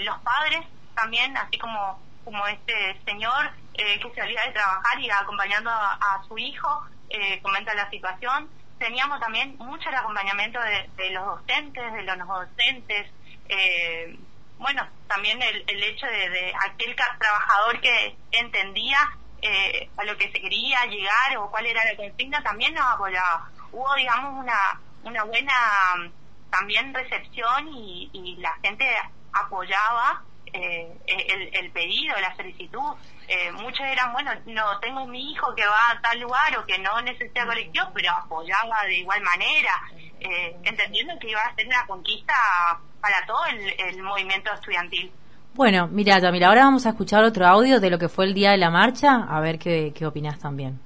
los 0.00 0.18
padres 0.20 0.64
también, 0.94 1.36
así 1.36 1.58
como, 1.58 2.00
como 2.24 2.46
este 2.46 3.00
señor, 3.04 3.50
eh, 3.74 3.98
que 4.00 4.14
salía 4.14 4.42
de 4.44 4.52
trabajar 4.52 5.00
y 5.00 5.10
acompañando 5.10 5.70
a, 5.70 6.22
su 6.28 6.36
hijo, 6.38 6.86
eh, 7.08 7.40
comenta 7.42 7.74
la 7.74 7.88
situación. 7.90 8.48
Teníamos 8.78 9.20
también 9.20 9.56
mucho 9.58 9.88
el 9.88 9.94
acompañamiento 9.94 10.58
de, 10.60 11.10
los 11.10 11.24
docentes, 11.26 11.92
de 11.92 12.02
los 12.02 12.16
no 12.18 12.26
docentes, 12.26 13.10
eh, 13.48 14.18
bueno, 14.58 14.86
también 15.08 15.40
el, 15.40 15.64
el 15.66 15.82
hecho 15.82 16.06
de, 16.06 16.52
aquel 16.66 16.94
trabajador 16.94 17.80
que 17.80 18.16
entendía 18.32 18.98
eh, 19.42 19.88
a 19.96 20.04
lo 20.04 20.16
que 20.18 20.30
se 20.30 20.40
quería 20.40 20.84
llegar 20.84 21.36
o 21.38 21.50
cuál 21.50 21.66
era 21.66 21.82
la 21.84 21.96
consigna, 21.96 22.42
también 22.42 22.74
nos 22.74 22.84
apoyaba. 22.84 23.48
Hubo, 23.72 23.94
digamos, 23.96 24.44
una, 24.44 24.80
una 25.04 25.24
buena 25.24 25.52
también 26.50 26.92
recepción 26.92 27.68
y, 27.68 28.10
y 28.12 28.36
la 28.36 28.52
gente 28.62 28.84
apoyaba 29.32 30.22
eh, 30.52 30.88
el, 31.06 31.64
el, 31.64 31.70
pedido, 31.70 32.14
la 32.20 32.34
solicitud. 32.34 32.92
Eh, 33.28 33.52
muchos 33.52 33.86
eran, 33.86 34.12
bueno, 34.12 34.32
no 34.46 34.80
tengo 34.80 35.06
mi 35.06 35.30
hijo 35.30 35.54
que 35.54 35.64
va 35.64 35.92
a 35.92 36.00
tal 36.00 36.18
lugar 36.18 36.58
o 36.58 36.66
que 36.66 36.78
no 36.78 37.00
necesita 37.02 37.46
colección, 37.46 37.88
pero 37.94 38.10
apoyaba 38.10 38.84
de 38.86 38.98
igual 38.98 39.22
manera, 39.22 39.70
eh, 40.18 40.56
entendiendo 40.64 41.16
que 41.20 41.30
iba 41.30 41.40
a 41.40 41.54
ser 41.54 41.66
una 41.66 41.86
conquista 41.86 42.34
para 43.00 43.24
todo 43.26 43.38
el, 43.46 44.02
movimiento 44.02 44.52
estudiantil. 44.52 45.12
Bueno, 45.54 45.86
mira, 45.88 46.18
Yamila, 46.18 46.48
ahora 46.48 46.64
vamos 46.64 46.86
a 46.86 46.90
escuchar 46.90 47.22
otro 47.22 47.46
audio 47.46 47.80
de 47.80 47.90
lo 47.90 47.98
que 47.98 48.08
fue 48.08 48.24
el 48.24 48.34
día 48.34 48.50
de 48.50 48.58
la 48.58 48.70
marcha, 48.70 49.26
a 49.28 49.40
ver 49.40 49.58
qué, 49.58 49.92
qué 49.94 50.06
opinás 50.06 50.38
también. 50.40 50.80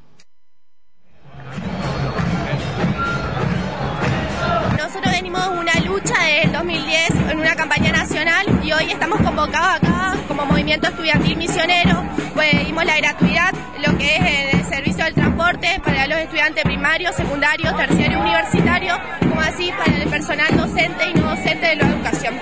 Venimos 5.35 5.59
una 5.59 5.81
lucha 5.81 6.15
del 6.23 6.53
2010 6.53 7.11
en 7.31 7.39
una 7.41 7.57
campaña 7.57 7.91
nacional 7.91 8.47
y 8.63 8.71
hoy 8.71 8.93
estamos 8.93 9.21
convocados 9.21 9.83
acá 9.83 10.15
como 10.29 10.47
movimiento 10.47 10.87
estudiantil 10.87 11.37
misionero. 11.37 12.05
Pedimos 12.37 12.85
la 12.85 12.97
gratuidad, 12.99 13.53
lo 13.85 13.99
que 13.99 14.17
es 14.17 14.55
el 14.55 14.65
servicio 14.67 15.05
del 15.05 15.15
transporte 15.15 15.81
para 15.85 16.07
los 16.07 16.19
estudiantes 16.19 16.63
primarios, 16.63 17.17
secundarios, 17.17 17.77
terciarios, 17.77 18.21
universitarios, 18.21 18.97
como 19.21 19.41
así 19.41 19.73
para 19.77 19.97
el 19.97 20.09
personal 20.09 20.57
docente 20.57 21.11
y 21.11 21.15
no 21.19 21.31
docente 21.31 21.67
de 21.67 21.77
la 21.77 21.87
educación. 21.89 22.35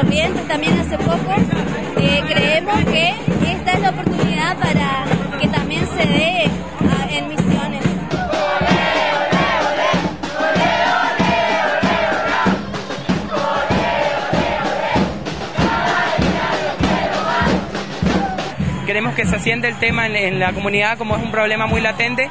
También 0.00 0.78
hace 0.80 0.96
poco. 0.96 1.34
Eh, 1.98 2.22
creemos 2.26 2.84
que 2.86 3.10
esta 3.52 3.72
es 3.72 3.80
la 3.80 3.90
oportunidad 3.90 4.56
para 4.56 5.04
que 5.38 5.46
también 5.46 5.86
se 5.86 6.06
dé 6.06 6.50
ah, 6.80 7.06
en 7.10 7.28
misiones. 7.28 7.84
Queremos 18.86 19.14
que 19.14 19.26
se 19.26 19.36
asiente 19.36 19.68
el 19.68 19.76
tema 19.76 20.06
en 20.06 20.40
la 20.40 20.54
comunidad 20.54 20.96
como 20.96 21.16
es 21.16 21.22
un 21.22 21.30
problema 21.30 21.66
muy 21.66 21.82
latente 21.82 22.30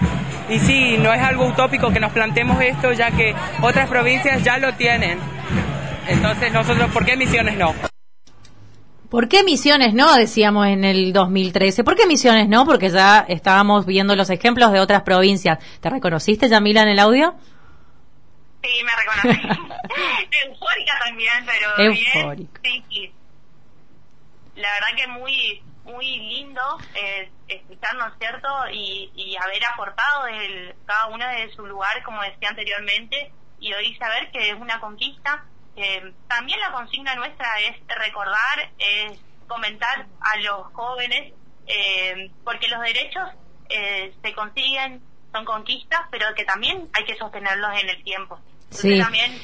y 0.50 0.58
sí, 0.58 0.98
no 0.98 1.14
es 1.14 1.22
algo 1.22 1.46
utópico 1.46 1.92
que 1.92 2.00
nos 2.00 2.12
planteemos 2.12 2.60
esto, 2.62 2.92
ya 2.94 3.12
que 3.12 3.36
otras 3.62 3.88
provincias 3.88 4.44
ya 4.44 4.58
lo 4.58 4.74
tienen. 4.74 5.20
Entonces, 6.10 6.52
nosotros, 6.52 6.92
¿por 6.92 7.06
qué 7.06 7.16
Misiones 7.16 7.56
no? 7.58 7.76
¿Por 9.10 9.28
qué 9.28 9.44
Misiones 9.44 9.94
no? 9.94 10.16
Decíamos 10.16 10.68
en 10.68 10.84
el 10.84 11.14
2013. 11.14 11.84
¿Por 11.84 11.96
qué 11.96 12.08
Misiones 12.08 12.48
no? 12.48 12.66
Porque 12.66 12.90
ya 12.90 13.26
estábamos 13.28 13.86
viendo 13.86 14.16
los 14.16 14.30
ejemplos 14.30 14.72
de 14.72 14.80
otras 14.80 15.04
provincias. 15.04 15.60
¿Te 15.80 15.90
reconociste, 15.90 16.50
Yamila, 16.50 16.82
en 16.82 16.90
el 16.90 17.00
audio? 17.00 17.36
Sí, 18.64 18.70
me 18.84 18.92
reconocí. 18.96 19.48
Eufórica 20.46 20.94
también, 21.06 21.46
pero 21.46 21.92
Eufórica. 21.92 22.62
Sí, 22.64 22.84
sí. 22.90 23.14
La 24.56 24.70
verdad 24.74 24.88
que 24.98 25.08
muy 25.08 25.64
muy 25.86 26.06
lindo 26.06 26.62
eh, 26.94 27.32
escucharnos, 27.48 28.14
¿cierto? 28.20 28.48
Y, 28.72 29.12
y 29.16 29.36
haber 29.38 29.66
aportado 29.74 30.28
el, 30.28 30.76
cada 30.86 31.08
uno 31.08 31.28
de 31.28 31.52
su 31.56 31.66
lugar, 31.66 32.04
como 32.04 32.22
decía 32.22 32.50
anteriormente, 32.50 33.32
y 33.60 33.74
hoy 33.74 33.96
saber 33.96 34.30
que 34.32 34.50
es 34.52 34.56
una 34.56 34.80
conquista. 34.80 35.46
Eh, 35.82 36.12
también 36.28 36.60
la 36.60 36.74
consigna 36.74 37.16
nuestra 37.16 37.48
es 37.62 37.78
recordar, 37.88 38.70
es 38.78 39.18
comentar 39.48 40.06
a 40.20 40.38
los 40.42 40.68
jóvenes, 40.74 41.34
eh, 41.68 42.30
porque 42.44 42.68
los 42.68 42.82
derechos 42.82 43.30
eh, 43.70 44.14
se 44.22 44.34
consiguen, 44.34 45.02
son 45.32 45.46
conquistas, 45.46 46.02
pero 46.12 46.26
que 46.36 46.44
también 46.44 46.90
hay 46.92 47.06
que 47.06 47.16
sostenerlos 47.16 47.72
en 47.82 47.90
el 47.90 48.04
tiempo. 48.04 48.40
sí. 48.72 49.00
también... 49.00 49.40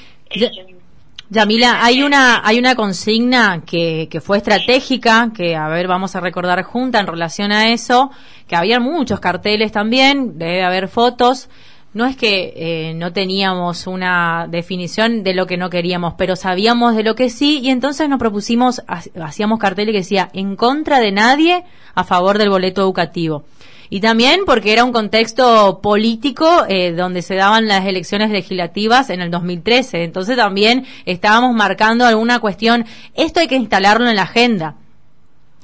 Yamila, 1.27 1.83
hay 1.83 2.03
una, 2.03 2.45
hay 2.45 2.59
una 2.59 2.75
consigna 2.75 3.63
que, 3.65 4.07
que 4.11 4.21
fue 4.21 4.37
estratégica, 4.37 5.31
que 5.35 5.55
a 5.55 5.67
ver, 5.69 5.87
vamos 5.87 6.15
a 6.15 6.19
recordar 6.19 6.61
junta 6.61 6.99
en 6.99 7.07
relación 7.07 7.51
a 7.51 7.69
eso, 7.69 8.11
que 8.47 8.55
había 8.55 8.79
muchos 8.79 9.19
carteles 9.19 9.71
también, 9.71 10.37
debe 10.37 10.63
haber 10.63 10.87
fotos. 10.87 11.49
No 11.95 12.05
es 12.05 12.15
que 12.17 12.53
eh, 12.55 12.93
no 12.93 13.13
teníamos 13.13 13.87
una 13.87 14.47
definición 14.49 15.23
de 15.23 15.33
lo 15.33 15.47
que 15.47 15.57
no 15.57 15.69
queríamos, 15.69 16.13
pero 16.17 16.35
sabíamos 16.35 16.95
de 16.95 17.03
lo 17.03 17.15
que 17.15 17.29
sí 17.29 17.61
y 17.63 17.69
entonces 17.69 18.09
nos 18.09 18.19
propusimos, 18.19 18.83
hacíamos 18.87 19.59
carteles 19.59 19.93
que 19.93 19.99
decía 19.99 20.29
en 20.33 20.57
contra 20.57 20.99
de 20.99 21.13
nadie 21.13 21.63
a 21.95 22.03
favor 22.03 22.37
del 22.37 22.49
boleto 22.49 22.81
educativo 22.81 23.45
y 23.89 24.01
también 24.01 24.41
porque 24.45 24.73
era 24.73 24.83
un 24.83 24.91
contexto 24.91 25.79
político 25.81 26.65
eh, 26.67 26.91
donde 26.91 27.21
se 27.21 27.35
daban 27.35 27.67
las 27.67 27.85
elecciones 27.85 28.29
legislativas 28.29 29.09
en 29.09 29.21
el 29.21 29.31
2013. 29.31 30.03
Entonces 30.03 30.35
también 30.35 30.85
estábamos 31.05 31.55
marcando 31.55 32.05
alguna 32.05 32.39
cuestión. 32.39 32.85
Esto 33.13 33.39
hay 33.39 33.47
que 33.47 33.55
instalarlo 33.55 34.09
en 34.09 34.15
la 34.15 34.23
agenda. 34.23 34.75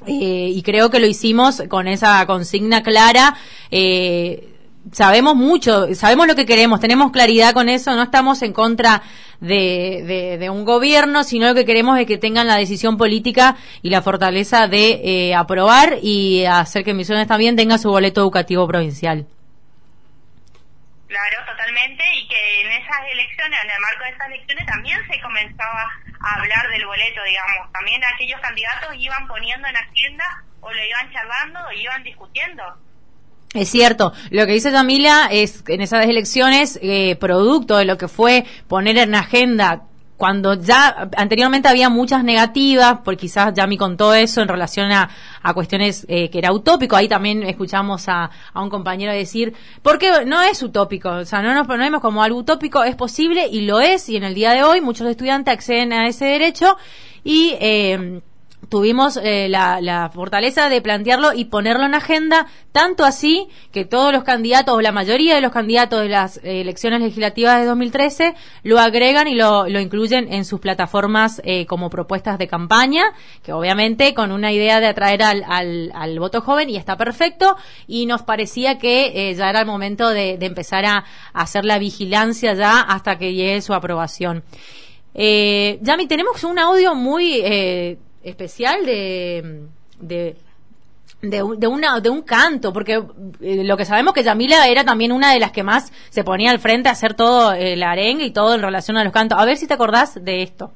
Eh, 0.06 0.50
y 0.54 0.62
creo 0.62 0.90
que 0.90 0.98
lo 0.98 1.06
hicimos 1.06 1.62
con 1.68 1.88
esa 1.88 2.24
consigna 2.26 2.82
clara. 2.82 3.36
Eh, 3.70 4.51
sabemos 4.90 5.36
mucho, 5.36 5.94
sabemos 5.94 6.26
lo 6.26 6.34
que 6.34 6.46
queremos, 6.46 6.80
tenemos 6.80 7.12
claridad 7.12 7.52
con 7.52 7.68
eso, 7.68 7.94
no 7.94 8.02
estamos 8.02 8.42
en 8.42 8.52
contra 8.52 9.02
de, 9.40 10.48
un 10.50 10.64
gobierno, 10.64 11.24
sino 11.24 11.48
lo 11.48 11.54
que 11.54 11.64
queremos 11.64 11.98
es 11.98 12.06
que 12.06 12.18
tengan 12.18 12.46
la 12.46 12.56
decisión 12.56 12.96
política 12.96 13.56
y 13.82 13.90
la 13.90 14.02
fortaleza 14.02 14.66
de 14.66 15.00
eh, 15.04 15.34
aprobar 15.34 15.98
y 16.02 16.44
hacer 16.44 16.84
que 16.84 16.94
Misiones 16.94 17.26
también 17.26 17.56
tenga 17.56 17.78
su 17.78 17.90
boleto 17.90 18.20
educativo 18.20 18.66
provincial. 18.66 19.26
Claro, 21.08 21.44
totalmente, 21.46 22.02
y 22.16 22.26
que 22.26 22.60
en 22.62 22.72
esas 22.72 23.00
elecciones, 23.12 23.58
en 23.64 23.70
el 23.70 23.80
marco 23.80 24.04
de 24.04 24.10
esas 24.10 24.26
elecciones, 24.28 24.66
también 24.66 24.98
se 25.10 25.20
comenzaba 25.20 25.90
a 26.20 26.34
hablar 26.34 26.70
del 26.70 26.86
boleto, 26.86 27.20
digamos. 27.24 27.72
También 27.72 28.00
aquellos 28.14 28.40
candidatos 28.40 28.94
iban 28.96 29.26
poniendo 29.28 29.68
en 29.68 29.76
agenda 29.76 30.44
o 30.60 30.72
lo 30.72 30.84
iban 30.84 31.12
charlando 31.12 31.60
o 31.68 31.72
iban 31.72 32.02
discutiendo. 32.02 32.62
Es 33.54 33.68
cierto, 33.68 34.14
lo 34.30 34.46
que 34.46 34.52
dice 34.52 34.72
Yamila 34.72 35.28
es 35.30 35.62
en 35.68 35.82
esas 35.82 36.06
elecciones, 36.06 36.78
eh, 36.82 37.16
producto 37.16 37.76
de 37.76 37.84
lo 37.84 37.98
que 37.98 38.08
fue 38.08 38.46
poner 38.66 38.96
en 38.96 39.14
agenda 39.14 39.82
cuando 40.22 40.54
ya 40.54 41.10
anteriormente 41.16 41.68
había 41.68 41.88
muchas 41.88 42.22
negativas, 42.22 43.00
porque 43.04 43.22
quizás 43.22 43.52
Yami 43.54 43.76
contó 43.76 44.14
eso 44.14 44.40
en 44.40 44.46
relación 44.46 44.92
a, 44.92 45.10
a 45.42 45.52
cuestiones 45.52 46.06
eh, 46.08 46.30
que 46.30 46.38
era 46.38 46.52
utópico, 46.52 46.94
ahí 46.94 47.08
también 47.08 47.42
escuchamos 47.42 48.08
a, 48.08 48.30
a, 48.54 48.62
un 48.62 48.70
compañero 48.70 49.12
decir, 49.12 49.52
porque 49.82 50.24
no 50.24 50.40
es 50.40 50.62
utópico, 50.62 51.10
o 51.10 51.24
sea, 51.24 51.42
no 51.42 51.52
nos 51.54 51.66
ponemos 51.66 52.00
como 52.00 52.22
algo 52.22 52.38
utópico, 52.38 52.84
es 52.84 52.94
posible 52.94 53.48
y 53.48 53.62
lo 53.62 53.80
es, 53.80 54.08
y 54.08 54.16
en 54.16 54.22
el 54.22 54.34
día 54.34 54.52
de 54.52 54.62
hoy 54.62 54.80
muchos 54.80 55.08
estudiantes 55.08 55.52
acceden 55.52 55.92
a 55.92 56.06
ese 56.06 56.24
derecho 56.26 56.76
y... 57.24 57.56
Eh, 57.60 58.22
tuvimos 58.68 59.18
eh, 59.22 59.48
la, 59.48 60.10
fortaleza 60.14 60.68
de 60.68 60.80
plantearlo 60.80 61.32
y 61.32 61.46
ponerlo 61.46 61.84
en 61.84 61.94
agenda, 61.94 62.46
tanto 62.72 63.04
así 63.04 63.48
que 63.70 63.84
todos 63.84 64.12
los 64.12 64.24
candidatos, 64.24 64.74
o 64.74 64.80
la 64.80 64.92
mayoría 64.92 65.34
de 65.34 65.40
los 65.40 65.52
candidatos 65.52 66.00
de 66.00 66.08
las 66.08 66.38
eh, 66.38 66.60
elecciones 66.60 67.00
legislativas 67.00 67.60
de 67.60 67.66
2013, 67.66 68.34
lo 68.62 68.78
agregan 68.78 69.28
y 69.28 69.34
lo, 69.34 69.68
incluyen 69.68 70.32
en 70.32 70.44
sus 70.44 70.60
plataformas 70.60 71.40
eh, 71.44 71.66
como 71.66 71.90
propuestas 71.90 72.38
de 72.38 72.48
campaña, 72.48 73.04
que 73.42 73.52
obviamente 73.52 74.14
con 74.14 74.32
una 74.32 74.52
idea 74.52 74.80
de 74.80 74.86
atraer 74.86 75.22
al, 75.22 75.44
al, 75.94 76.18
voto 76.18 76.40
joven 76.40 76.70
y 76.70 76.76
está 76.76 76.96
perfecto, 76.96 77.56
y 77.86 78.06
nos 78.06 78.22
parecía 78.22 78.78
que 78.78 79.34
ya 79.36 79.50
era 79.50 79.60
el 79.60 79.66
momento 79.66 80.08
de, 80.10 80.38
empezar 80.40 80.84
a, 80.84 81.04
hacer 81.32 81.64
la 81.64 81.78
vigilancia 81.78 82.54
ya 82.54 82.80
hasta 82.80 83.18
que 83.18 83.34
llegue 83.34 83.60
su 83.60 83.74
aprobación. 83.74 84.44
Yami, 85.14 86.06
tenemos 86.06 86.44
un 86.44 86.58
audio 86.58 86.94
muy 86.94 87.42
especial 88.22 88.84
de, 88.84 89.66
de 90.00 90.36
de, 91.22 91.68
una, 91.68 92.00
de 92.00 92.10
un 92.10 92.22
canto, 92.22 92.72
porque 92.72 93.02
eh, 93.40 93.62
lo 93.64 93.76
que 93.76 93.84
sabemos 93.84 94.12
que 94.12 94.24
Yamila 94.24 94.66
era 94.66 94.84
también 94.84 95.12
una 95.12 95.32
de 95.32 95.38
las 95.38 95.52
que 95.52 95.62
más 95.62 95.92
se 96.10 96.24
ponía 96.24 96.50
al 96.50 96.58
frente 96.58 96.88
a 96.88 96.92
hacer 96.92 97.14
todo 97.14 97.52
el 97.52 97.82
arengue 97.82 98.24
y 98.24 98.32
todo 98.32 98.54
en 98.54 98.62
relación 98.62 98.96
a 98.96 99.04
los 99.04 99.12
cantos. 99.12 99.38
A 99.38 99.44
ver 99.44 99.56
si 99.56 99.66
te 99.66 99.74
acordás 99.74 100.22
de 100.22 100.42
esto. 100.42 100.72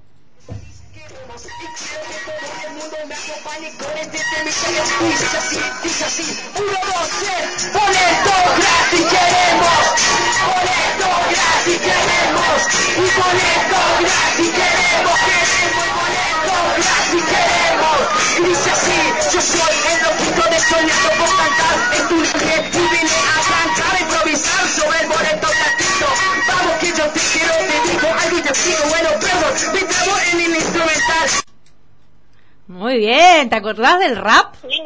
Muy 32.86 32.98
bien, 32.98 33.50
¿te 33.50 33.56
acordás 33.56 33.98
del 33.98 34.14
rap? 34.14 34.54
Sí, 34.62 34.80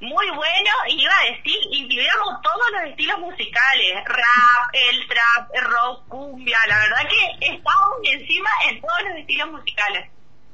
muy 0.00 0.30
bueno, 0.30 0.70
iba 0.88 1.12
a 1.20 1.24
decir, 1.30 1.58
incluíamos 1.70 2.40
todos 2.40 2.70
los 2.72 2.90
estilos 2.90 3.18
musicales, 3.18 4.04
rap, 4.06 4.72
el 4.72 5.06
trap, 5.06 5.50
el 5.52 5.64
rock, 5.64 6.08
cumbia, 6.08 6.56
la 6.66 6.78
verdad 6.78 7.10
que 7.10 7.46
estábamos 7.46 7.98
encima 8.04 8.48
en 8.70 8.80
todos 8.80 9.02
los 9.02 9.18
estilos 9.18 9.50
musicales. 9.50 10.10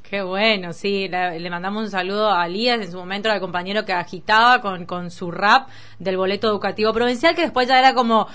Qué 0.08 0.22
bueno, 0.22 0.72
sí, 0.72 1.08
le, 1.08 1.50
mandamos 1.50 1.82
un 1.82 1.90
saludo 1.90 2.30
a 2.30 2.46
Lías, 2.46 2.80
en 2.80 2.92
su 2.92 2.96
momento 2.96 3.28
al 3.28 3.40
compañero 3.40 3.84
que 3.84 3.92
agitaba 3.92 4.60
con, 4.60 4.86
con 4.86 5.10
su 5.10 5.32
rap 5.32 5.68
del 5.98 6.16
boleto 6.16 6.46
educativo 6.46 6.92
provincial, 6.92 7.34
que 7.34 7.42
después 7.42 7.66
ya 7.66 7.76
era 7.80 7.92
como, 7.92 8.28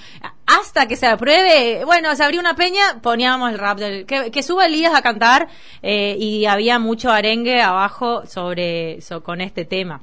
hasta 0.45 0.85
que 0.87 0.97
se 0.97 1.07
apruebe, 1.07 1.85
bueno, 1.85 2.13
se 2.15 2.25
abrió 2.25 2.41
una 2.41 2.55
peña, 2.57 2.99
poníamos 3.01 3.51
el 3.53 3.57
rap 3.57 3.77
del, 3.77 4.05
que, 4.05 4.31
que 4.31 4.43
suba 4.43 4.65
Elías 4.65 4.93
a 4.93 5.01
cantar, 5.01 5.47
eh, 5.81 6.17
y 6.19 6.45
había 6.45 6.77
mucho 6.77 7.09
arengue 7.09 7.61
abajo 7.61 8.25
sobre, 8.25 8.99
so- 8.99 9.23
con 9.23 9.39
este 9.39 9.63
tema, 9.63 10.01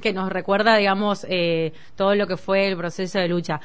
que 0.00 0.12
nos 0.12 0.30
recuerda, 0.30 0.76
digamos, 0.76 1.26
eh, 1.28 1.72
todo 1.96 2.14
lo 2.14 2.28
que 2.28 2.36
fue 2.36 2.68
el 2.68 2.76
proceso 2.76 3.18
de 3.18 3.26
lucha. 3.26 3.60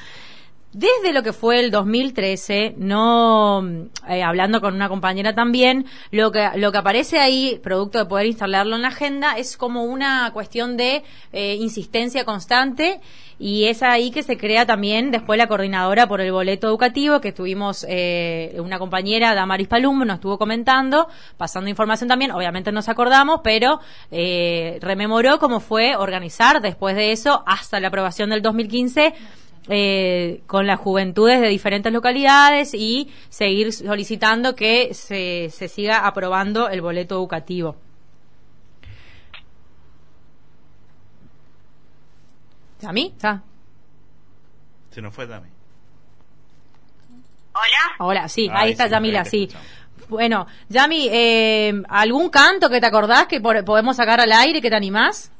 Desde 0.77 1.11
lo 1.11 1.23
que 1.23 1.33
fue 1.33 1.59
el 1.59 1.71
2013, 1.71 2.75
no 2.77 3.67
eh, 4.07 4.21
hablando 4.21 4.61
con 4.61 4.75
una 4.75 4.87
compañera 4.89 5.33
también, 5.33 5.87
lo 6.11 6.31
que 6.31 6.51
lo 6.55 6.71
que 6.71 6.77
aparece 6.77 7.17
ahí, 7.17 7.59
producto 7.63 7.97
de 7.97 8.05
poder 8.05 8.27
instalarlo 8.27 8.75
en 8.75 8.83
la 8.83 8.89
agenda, 8.89 9.39
es 9.39 9.57
como 9.57 9.85
una 9.85 10.29
cuestión 10.33 10.77
de 10.77 11.03
eh, 11.33 11.55
insistencia 11.55 12.25
constante 12.25 13.01
y 13.39 13.65
es 13.65 13.81
ahí 13.81 14.11
que 14.11 14.21
se 14.21 14.37
crea 14.37 14.67
también 14.67 15.09
después 15.09 15.39
la 15.39 15.47
coordinadora 15.47 16.07
por 16.07 16.21
el 16.21 16.31
boleto 16.31 16.67
educativo 16.67 17.21
que 17.21 17.31
tuvimos 17.31 17.83
eh, 17.89 18.55
una 18.59 18.77
compañera, 18.77 19.33
Damaris 19.33 19.67
Palumbo, 19.67 20.05
nos 20.05 20.17
estuvo 20.17 20.37
comentando, 20.37 21.07
pasando 21.37 21.71
información 21.71 22.07
también, 22.07 22.29
obviamente 22.29 22.71
nos 22.71 22.87
acordamos, 22.87 23.41
pero 23.43 23.79
eh, 24.11 24.77
rememoró 24.81 25.39
cómo 25.39 25.59
fue 25.59 25.95
organizar 25.95 26.61
después 26.61 26.95
de 26.95 27.13
eso 27.13 27.41
hasta 27.47 27.79
la 27.79 27.87
aprobación 27.87 28.29
del 28.29 28.43
2015 28.43 29.15
eh, 29.69 30.41
con 30.47 30.65
las 30.67 30.79
juventudes 30.79 31.41
de 31.41 31.47
diferentes 31.47 31.91
localidades 31.91 32.73
y 32.73 33.11
seguir 33.29 33.73
solicitando 33.73 34.55
que 34.55 34.93
se, 34.93 35.49
se 35.51 35.67
siga 35.67 36.05
aprobando 36.07 36.69
el 36.69 36.81
boleto 36.81 37.15
educativo. 37.15 37.75
¿A 42.85 42.93
mí? 42.93 43.11
¿Está? 43.15 43.41
Se 44.91 45.01
nos 45.01 45.13
fue 45.13 45.27
también. 45.27 45.53
Hola. 47.53 47.95
Hola, 48.09 48.29
sí, 48.29 48.47
Ahí 48.51 48.65
ahí 48.65 48.71
está 48.71 48.85
sí, 48.85 48.91
Yamila, 48.91 49.25
sí. 49.25 49.49
Bueno, 50.09 50.45
Yami, 50.69 51.09
eh, 51.11 51.73
¿algún 51.89 52.29
canto 52.29 52.69
que 52.69 52.79
te 52.79 52.85
acordás 52.85 53.25
que 53.25 53.41
por- 53.41 53.65
podemos 53.65 53.95
sacar 53.97 54.21
al 54.21 54.31
aire 54.31 54.61
que 54.61 54.69
te 54.69 54.75
animás? 54.75 55.31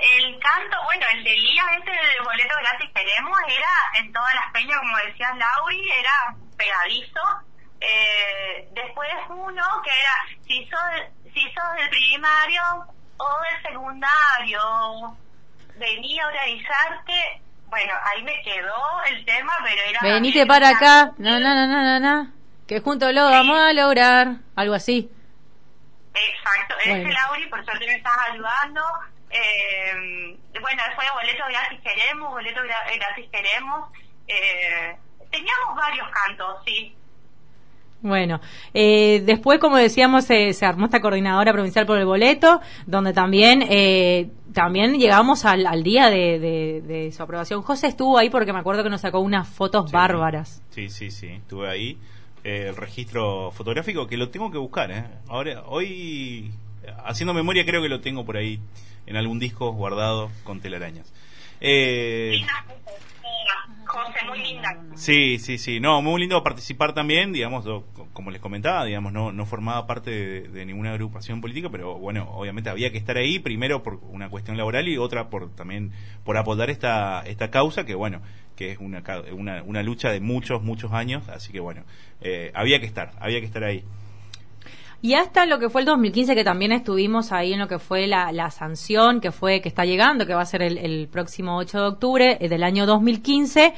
El 0.00 0.38
canto, 0.38 0.76
bueno, 0.84 1.06
el 1.14 1.24
de 1.24 1.32
Elías, 1.32 1.66
este 1.78 1.90
del 1.90 2.24
boleto 2.24 2.54
gratis 2.60 2.90
queremos, 2.94 3.38
era 3.48 4.00
en 4.00 4.12
todas 4.12 4.34
las 4.34 4.52
peñas, 4.52 4.78
como 4.78 4.96
decías 4.98 5.36
Lauri, 5.36 5.90
era 5.90 6.36
pegadizo. 6.56 7.20
Eh, 7.80 8.68
después 8.72 9.08
uno 9.28 9.62
que 9.84 9.90
era, 9.90 10.42
si 10.46 10.66
sos, 10.66 11.32
si 11.34 11.42
sos 11.52 11.76
del 11.76 11.88
primario 11.90 12.62
o 13.18 13.26
del 13.42 13.62
secundario, 13.62 15.16
venía 15.76 16.24
a 16.24 16.28
organizarte. 16.28 17.42
Bueno, 17.66 17.92
ahí 18.04 18.22
me 18.22 18.40
quedó 18.42 19.02
el 19.10 19.24
tema, 19.24 19.52
pero 19.64 19.82
era... 19.88 20.00
Venite 20.02 20.46
para 20.46 20.70
acá, 20.70 21.12
na, 21.18 21.38
na, 21.40 21.54
na, 21.54 21.66
na, 21.66 21.82
na, 21.82 22.00
na, 22.00 22.32
que 22.66 22.80
juntos 22.80 23.12
lo 23.12 23.24
vamos 23.24 23.58
a 23.58 23.72
lograr, 23.72 24.36
algo 24.54 24.74
así. 24.74 25.10
Exacto, 26.14 26.74
ese 26.80 26.90
Bueno. 26.90 27.10
Lauri, 27.10 27.46
por 27.48 27.64
suerte 27.64 27.86
me 27.86 27.96
estás 27.96 28.16
ayudando. 28.30 28.82
Eh, 29.36 30.36
bueno, 30.60 30.82
después 30.88 31.06
boleto 31.14 31.44
gratis 31.48 31.80
queremos, 31.82 32.30
boleto 32.30 32.60
gra- 32.60 32.96
gratis 32.96 33.30
queremos. 33.30 33.90
Eh, 34.26 34.96
teníamos 35.30 35.76
varios 35.76 36.08
cantos, 36.10 36.62
sí. 36.64 36.94
Bueno, 38.02 38.40
eh, 38.74 39.20
después, 39.24 39.58
como 39.58 39.76
decíamos, 39.76 40.24
se, 40.24 40.52
se 40.52 40.64
armó 40.66 40.84
esta 40.86 41.00
coordinadora 41.00 41.52
provincial 41.52 41.86
por 41.86 41.98
el 41.98 42.04
boleto, 42.06 42.60
donde 42.86 43.12
también 43.12 43.64
eh, 43.68 44.30
también 44.52 44.98
llegamos 44.98 45.44
al, 45.44 45.66
al 45.66 45.82
día 45.82 46.08
de, 46.08 46.38
de- 46.38 46.80
de 46.82 47.12
su 47.12 47.22
aprobación. 47.22 47.62
José 47.62 47.88
estuvo 47.88 48.16
ahí 48.18 48.30
porque 48.30 48.52
me 48.52 48.60
acuerdo 48.60 48.82
que 48.84 48.90
nos 48.90 49.00
sacó 49.00 49.20
unas 49.20 49.48
fotos 49.48 49.90
Sí. 49.90 49.94
bárbaras. 49.96 50.62
Sí, 50.70 50.88
sí, 50.88 51.10
sí, 51.10 51.28
estuve 51.28 51.68
ahí. 51.68 51.98
Eh, 52.44 52.66
el 52.68 52.76
registro 52.76 53.50
fotográfico 53.50 54.06
que 54.06 54.16
lo 54.16 54.30
tengo 54.30 54.50
que 54.52 54.58
buscar, 54.58 54.90
¿eh? 54.92 55.04
Ahora, 55.28 55.62
hoy, 55.66 56.52
haciendo 57.04 57.34
memoria, 57.34 57.64
creo 57.66 57.82
que 57.82 57.88
lo 57.88 58.00
tengo 58.00 58.24
por 58.24 58.36
ahí 58.36 58.60
en 59.06 59.16
algún 59.16 59.38
disco 59.38 59.72
guardado 59.72 60.30
con 60.44 60.60
telarañas. 60.60 61.12
Eh, 61.60 62.40
José, 63.86 64.18
muy 64.28 64.38
linda. 64.42 64.76
Sí, 64.96 65.38
sí, 65.38 65.58
sí. 65.58 65.80
No, 65.80 66.02
muy 66.02 66.20
lindo 66.20 66.42
participar 66.42 66.92
también, 66.92 67.32
digamos, 67.32 67.64
yo, 67.64 67.84
co- 67.94 68.08
como 68.12 68.30
les 68.30 68.40
comentaba, 68.40 68.84
digamos, 68.84 69.12
no, 69.12 69.30
no 69.32 69.46
formaba 69.46 69.86
parte 69.86 70.10
de, 70.10 70.40
de 70.48 70.66
ninguna 70.66 70.90
agrupación 70.92 71.40
política, 71.40 71.68
pero 71.70 71.94
bueno, 71.98 72.28
obviamente 72.32 72.68
había 72.68 72.90
que 72.90 72.98
estar 72.98 73.16
ahí, 73.16 73.38
primero 73.38 73.82
por 73.82 73.94
una 74.10 74.28
cuestión 74.28 74.56
laboral 74.56 74.88
y 74.88 74.98
otra 74.98 75.28
por 75.30 75.54
también 75.54 75.92
por 76.24 76.36
apoyar 76.36 76.68
esta, 76.70 77.22
esta 77.26 77.50
causa 77.50 77.86
que, 77.86 77.94
bueno, 77.94 78.20
que 78.56 78.72
es 78.72 78.78
una, 78.78 79.02
una, 79.32 79.62
una 79.62 79.82
lucha 79.82 80.10
de 80.10 80.20
muchos, 80.20 80.62
muchos 80.62 80.92
años, 80.92 81.28
así 81.28 81.52
que 81.52 81.60
bueno, 81.60 81.84
eh, 82.20 82.50
había 82.54 82.80
que 82.80 82.86
estar, 82.86 83.12
había 83.20 83.40
que 83.40 83.46
estar 83.46 83.62
ahí. 83.64 83.84
Y 85.02 85.14
hasta 85.14 85.46
lo 85.46 85.58
que 85.58 85.68
fue 85.68 85.82
el 85.82 85.86
2015, 85.86 86.34
que 86.34 86.42
también 86.42 86.72
estuvimos 86.72 87.30
ahí 87.30 87.52
en 87.52 87.58
lo 87.58 87.68
que 87.68 87.78
fue 87.78 88.06
la, 88.06 88.32
la 88.32 88.50
sanción, 88.50 89.20
que 89.20 89.30
fue 89.30 89.60
que 89.60 89.68
está 89.68 89.84
llegando, 89.84 90.26
que 90.26 90.34
va 90.34 90.40
a 90.40 90.46
ser 90.46 90.62
el, 90.62 90.78
el 90.78 91.08
próximo 91.08 91.56
8 91.58 91.78
de 91.78 91.86
octubre 91.86 92.38
eh, 92.40 92.48
del 92.48 92.62
año 92.62 92.86
2015, 92.86 93.74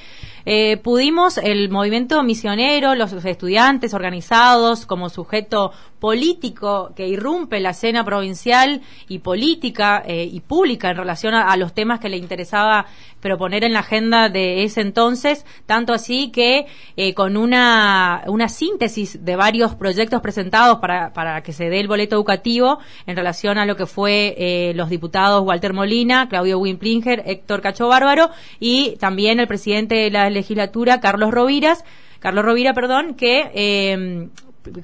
eh, 0.51 0.79
pudimos, 0.79 1.37
el 1.37 1.69
movimiento 1.69 2.23
misionero, 2.23 2.95
los 2.95 3.13
estudiantes 3.13 3.93
organizados 3.93 4.87
como 4.87 5.11
sujeto 5.11 5.73
político 5.99 6.93
que 6.97 7.07
irrumpe 7.07 7.61
la 7.61 7.71
escena 7.71 8.05
provincial 8.05 8.81
y 9.09 9.19
política 9.19 10.03
eh, 10.07 10.25
y 10.25 10.41
pública 10.41 10.91
en 10.91 10.97
relación 10.97 11.35
a, 11.35 11.57
los 11.57 11.75
temas 11.75 12.01
que 12.01 12.09
le 12.09 12.17
interesaba 12.17 12.87
proponer 13.21 13.65
en 13.65 13.73
la 13.73 13.81
agenda 13.81 14.29
de 14.29 14.63
ese 14.63 14.81
entonces, 14.81 15.45
tanto 15.67 15.93
así 15.93 16.31
que 16.31 16.67
eh, 16.97 17.15
con 17.15 17.37
una, 17.37 18.23
una 18.29 18.49
síntesis 18.49 19.25
de 19.25 19.37
varios 19.37 19.75
proyectos 19.75 20.21
presentados 20.21 20.79
para, 20.79 21.08
para 21.13 21.43
que 21.43 21.53
se 21.53 21.71
dé 21.71 21.81
el 21.81 21.89
boleto 21.89 22.17
educativo 22.17 22.79
en 23.07 23.17
relación 23.17 23.59
a 23.59 23.67
lo 23.67 23.77
que 23.77 23.87
fue 23.87 24.35
eh, 24.39 24.73
los 24.75 24.89
diputados 24.89 25.45
Walter 25.45 25.73
Molina, 25.73 26.29
Claudio 26.29 26.59
Wimplinger, 26.59 27.23
Héctor 27.27 27.61
Cacho 27.61 27.89
Bárbaro 27.89 28.31
y 28.61 28.97
también 28.97 29.41
el 29.41 29.47
presidente 29.47 29.95
de 29.95 30.11
la 30.11 30.31
legislatura, 30.31 31.01
Carlos 31.01 31.31
Roviras, 31.31 31.85
Carlos 32.19 32.45
Rovira, 32.45 32.75
perdón, 32.75 33.15
que 33.15 33.51
eh, 33.55 34.29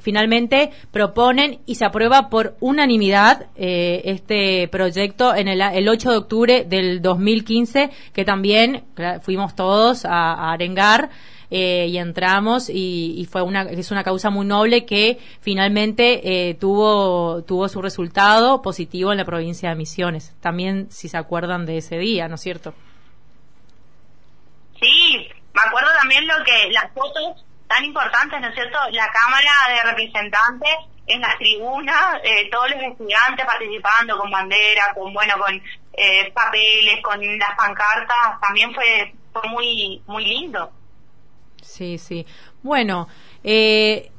finalmente 0.01 0.71
proponen 0.91 1.61
y 1.67 1.75
se 1.75 1.85
aprueba 1.85 2.29
por 2.29 2.57
unanimidad 2.61 3.47
eh, 3.57 4.03
este 4.05 4.69
proyecto 4.69 5.35
en 5.35 5.49
el, 5.49 5.61
el 5.61 5.89
8 5.89 6.11
de 6.11 6.17
octubre 6.17 6.65
del 6.65 7.03
2015, 7.03 7.91
que 8.13 8.25
también 8.25 8.85
fuimos 9.23 9.55
todos 9.55 10.05
a, 10.05 10.33
a 10.33 10.53
arengar 10.53 11.11
eh, 11.51 11.87
y 11.89 11.99
entramos 11.99 12.69
y, 12.69 13.27
fue 13.31 13.43
una 13.43 13.63
es 13.63 13.91
una 13.91 14.05
causa 14.05 14.31
muy 14.31 14.47
noble 14.47 14.85
que 14.87 15.19
finalmente 15.41 16.49
eh, 16.49 16.55
tuvo 16.55 17.43
tuvo 17.43 17.69
su 17.69 17.81
resultado 17.83 18.63
positivo 18.63 19.13
en 19.13 19.19
la 19.19 19.25
provincia 19.25 19.71
de 19.71 19.75
Misiones. 19.75 20.35
También 20.41 20.91
si 20.91 21.09
se 21.09 21.17
acuerdan 21.17 21.67
de 21.67 21.79
ese 21.79 21.99
día, 21.99 22.29
¿no 22.29 22.37
es 22.37 22.41
cierto? 22.41 22.75
Sí, 24.81 25.29
me 25.53 25.61
acuerdo 25.67 25.89
también 26.01 26.27
lo 26.27 26.35
que 26.45 26.71
las 26.71 26.93
fotos 26.93 27.45
tan 27.67 27.85
importantes, 27.85 28.41
¿no 28.41 28.49
es 28.49 28.55
cierto? 28.55 28.79
La 28.91 29.09
Cámara 29.11 29.51
de 29.69 29.91
Representantes 29.91 30.71
en 31.07 31.21
las 31.21 31.37
tribunas, 31.39 32.21
eh, 32.23 32.49
todos 32.51 32.71
los 32.71 32.83
estudiantes 32.83 33.45
participando 33.45 34.17
con 34.17 34.31
bandera, 34.31 34.95
con 34.95 35.13
bueno, 35.13 35.35
con 35.39 35.63
eh, 35.93 36.33
papeles, 36.33 37.03
con 37.03 37.21
las 37.39 37.57
pancartas, 37.57 38.41
también 38.41 38.75
fue 38.75 39.15
fue 39.33 39.49
muy 39.49 40.03
muy 40.07 40.25
lindo. 40.25 40.71
Sí, 41.65 41.99
sí. 41.99 42.27
Bueno, 42.63 43.09
eh, 43.43 44.11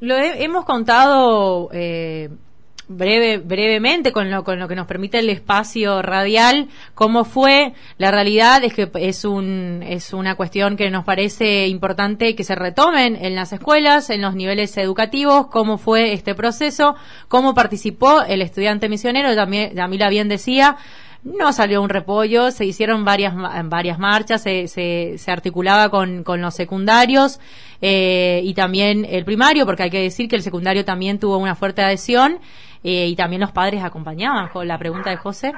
lo 0.00 0.16
he- 0.16 0.42
hemos 0.44 0.64
contado 0.64 1.68
eh, 1.72 2.30
breve, 2.88 3.38
brevemente 3.38 4.12
con 4.12 4.30
lo, 4.30 4.44
con 4.44 4.58
lo 4.58 4.68
que 4.68 4.74
nos 4.74 4.86
permite 4.86 5.18
el 5.18 5.28
espacio 5.30 6.02
radial 6.02 6.68
cómo 6.94 7.24
fue. 7.24 7.72
La 7.98 8.10
realidad 8.10 8.62
es 8.64 8.74
que 8.74 8.90
es, 8.96 9.24
un, 9.24 9.82
es 9.86 10.12
una 10.12 10.34
cuestión 10.34 10.76
que 10.76 10.90
nos 10.90 11.04
parece 11.04 11.66
importante 11.68 12.34
que 12.34 12.44
se 12.44 12.54
retomen 12.54 13.16
en 13.16 13.34
las 13.34 13.52
escuelas, 13.52 14.10
en 14.10 14.20
los 14.22 14.34
niveles 14.34 14.76
educativos, 14.76 15.46
cómo 15.48 15.78
fue 15.78 16.12
este 16.12 16.34
proceso, 16.34 16.94
cómo 17.28 17.54
participó 17.54 18.22
el 18.22 18.40
estudiante 18.42 18.88
misionero, 18.88 19.34
también 19.34 19.74
Yamila 19.74 20.08
bien 20.08 20.28
decía, 20.28 20.76
no 21.24 21.52
salió 21.52 21.82
un 21.82 21.88
repollo, 21.88 22.50
se 22.50 22.66
hicieron 22.66 23.04
varias, 23.04 23.34
varias 23.64 23.98
marchas, 23.98 24.42
se, 24.42 24.68
se, 24.68 25.16
se 25.16 25.30
articulaba 25.30 25.88
con, 25.88 26.22
con, 26.22 26.40
los 26.40 26.54
secundarios 26.54 27.40
eh, 27.80 28.40
y 28.44 28.52
también 28.54 29.06
el 29.08 29.24
primario, 29.24 29.64
porque 29.64 29.84
hay 29.84 29.90
que 29.90 30.02
decir 30.02 30.28
que 30.28 30.36
el 30.36 30.42
secundario 30.42 30.84
también 30.84 31.18
tuvo 31.18 31.38
una 31.38 31.54
fuerte 31.54 31.82
adhesión 31.82 32.38
eh, 32.82 33.08
y 33.08 33.16
también 33.16 33.40
los 33.40 33.52
padres 33.52 33.82
acompañaban 33.82 34.48
con 34.50 34.68
la 34.68 34.78
pregunta 34.78 35.10
de 35.10 35.16
José. 35.16 35.52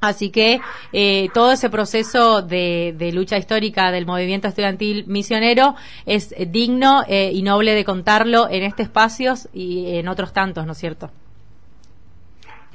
Así 0.00 0.30
que 0.30 0.60
eh, 0.92 1.28
todo 1.32 1.52
ese 1.52 1.70
proceso 1.70 2.42
de, 2.42 2.94
de, 2.96 3.12
lucha 3.12 3.38
histórica 3.38 3.90
del 3.90 4.04
movimiento 4.04 4.48
estudiantil 4.48 5.06
misionero 5.06 5.76
es 6.04 6.34
digno 6.48 7.04
eh, 7.08 7.30
y 7.32 7.42
noble 7.42 7.74
de 7.74 7.84
contarlo 7.84 8.48
en 8.50 8.64
este 8.64 8.82
espacio 8.82 9.32
y 9.54 9.96
en 9.96 10.08
otros 10.08 10.34
tantos, 10.34 10.66
¿no 10.66 10.72
es 10.72 10.78
cierto? 10.78 11.10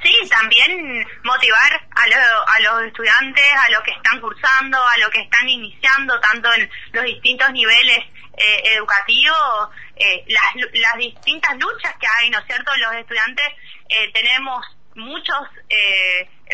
Sí, 0.09 0.27
también 0.27 1.05
motivar 1.23 1.87
a, 1.95 2.07
lo, 2.07 2.47
a 2.47 2.59
los 2.61 2.87
estudiantes, 2.87 3.45
a 3.67 3.69
los 3.69 3.81
que 3.83 3.91
están 3.91 4.19
cursando, 4.19 4.83
a 4.83 4.97
los 4.97 5.09
que 5.11 5.21
están 5.21 5.47
iniciando, 5.47 6.19
tanto 6.19 6.51
en 6.53 6.67
los 6.93 7.05
distintos 7.05 7.51
niveles 7.51 7.99
eh, 8.35 8.61
educativos, 8.73 9.69
eh, 9.95 10.25
las, 10.27 10.71
las 10.73 10.95
distintas 10.97 11.55
luchas 11.59 11.93
que 11.99 12.07
hay, 12.17 12.31
¿no 12.31 12.39
es 12.39 12.45
cierto? 12.47 12.71
Los 12.77 12.93
estudiantes 12.95 13.45
eh, 13.89 14.11
tenemos 14.11 14.65
muchos, 14.95 15.47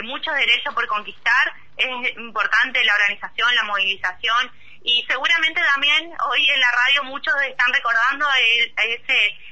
muchos 0.03 0.35
derechos 0.35 0.73
por 0.73 0.85
conquistar, 0.87 1.53
es 1.77 2.17
importante 2.17 2.83
la 2.83 2.93
organización, 2.93 3.55
la 3.55 3.63
movilización 3.63 4.51
y 4.83 5.05
seguramente 5.07 5.61
también 5.73 6.13
hoy 6.29 6.49
en 6.49 6.59
la 6.59 6.71
radio 6.71 7.03
muchos 7.05 7.33
están 7.41 7.73
recordando 7.73 8.27
el, 8.37 8.73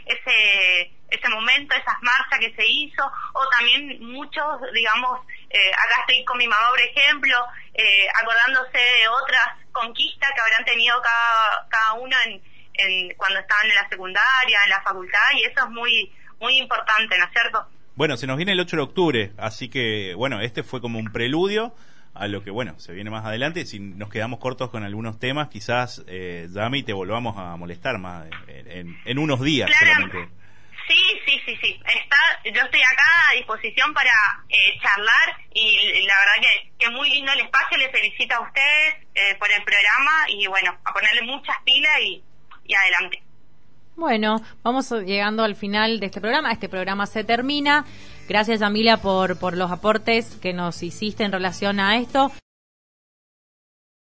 ese 0.05 0.91
ese 1.13 1.29
momento, 1.29 1.75
esas 1.75 2.01
marchas 2.01 2.39
que 2.39 2.53
se 2.55 2.65
hizo, 2.65 3.03
o 3.33 3.49
también 3.49 3.99
muchos, 4.01 4.45
digamos, 4.73 5.21
eh, 5.49 5.71
acá 5.73 6.01
estoy 6.01 6.23
con 6.25 6.37
mi 6.37 6.47
mamá, 6.47 6.69
por 6.69 6.81
ejemplo, 6.81 7.35
eh, 7.73 8.07
acordándose 8.21 8.77
de 8.77 9.07
otras 9.07 9.47
conquistas 9.71 10.31
que 10.33 10.41
habrán 10.41 10.65
tenido 10.65 11.01
cada, 11.01 11.67
cada 11.69 11.93
uno 11.93 12.15
en, 12.25 12.41
en, 12.73 13.15
cuando 13.15 13.39
estaban 13.39 13.69
en 13.69 13.75
la 13.75 13.87
secundaria, 13.89 14.59
en 14.63 14.69
la 14.69 14.81
facultad, 14.81 15.19
y 15.35 15.43
eso 15.43 15.65
es 15.65 15.69
muy, 15.69 16.11
muy 16.39 16.57
importante, 16.57 17.17
¿no 17.17 17.25
es 17.25 17.31
cierto? 17.31 17.67
Bueno, 17.95 18.17
se 18.17 18.25
nos 18.25 18.37
viene 18.37 18.53
el 18.53 18.59
8 18.59 18.75
de 18.75 18.81
octubre, 18.81 19.31
así 19.37 19.69
que, 19.69 20.15
bueno, 20.15 20.41
este 20.41 20.63
fue 20.63 20.81
como 20.81 20.97
un 20.97 21.11
preludio 21.11 21.75
a 22.15 22.27
lo 22.27 22.43
que, 22.43 22.51
bueno, 22.51 22.79
se 22.79 22.93
viene 22.93 23.09
más 23.09 23.25
adelante. 23.25 23.65
Si 23.65 23.79
nos 23.79 24.09
quedamos 24.09 24.39
cortos 24.39 24.69
con 24.69 24.83
algunos 24.83 25.19
temas, 25.19 25.49
quizás, 25.49 26.03
eh, 26.07 26.47
Yami, 26.51 26.83
te 26.83 26.93
volvamos 26.93 27.37
a 27.37 27.55
molestar 27.55 27.97
más 27.97 28.27
en, 28.47 28.97
en 29.05 29.17
unos 29.19 29.41
días 29.41 29.69
solamente. 29.77 30.42
Sí, 30.87 31.21
sí, 31.25 31.41
sí, 31.45 31.57
sí. 31.61 31.79
Está, 31.85 32.17
yo 32.43 32.61
estoy 32.61 32.81
acá 32.81 33.03
a 33.29 33.35
disposición 33.35 33.93
para 33.93 34.11
eh, 34.49 34.79
charlar 34.81 35.37
y 35.53 36.03
la 36.05 36.13
verdad 36.17 36.41
que, 36.41 36.71
que 36.77 36.89
muy 36.89 37.09
lindo 37.09 37.31
el 37.31 37.39
espacio. 37.39 37.77
Les 37.77 37.91
felicito 37.91 38.35
a 38.35 38.41
ustedes 38.41 38.95
eh, 39.15 39.35
por 39.39 39.49
el 39.51 39.63
programa 39.63 40.11
y 40.29 40.47
bueno, 40.47 40.77
a 40.83 40.93
ponerle 40.93 41.21
muchas 41.23 41.55
pilas 41.63 41.99
y, 42.01 42.23
y 42.65 42.75
adelante. 42.75 43.23
Bueno, 43.95 44.41
vamos 44.63 44.91
llegando 44.91 45.43
al 45.43 45.55
final 45.55 45.99
de 45.99 46.07
este 46.07 46.19
programa. 46.19 46.51
Este 46.51 46.67
programa 46.67 47.05
se 47.05 47.23
termina. 47.23 47.85
Gracias, 48.27 48.59
Yamila, 48.59 48.97
por, 48.97 49.39
por 49.39 49.55
los 49.55 49.71
aportes 49.71 50.35
que 50.41 50.53
nos 50.53 50.81
hiciste 50.81 51.23
en 51.23 51.31
relación 51.31 51.79
a 51.79 51.97
esto. 51.97 52.31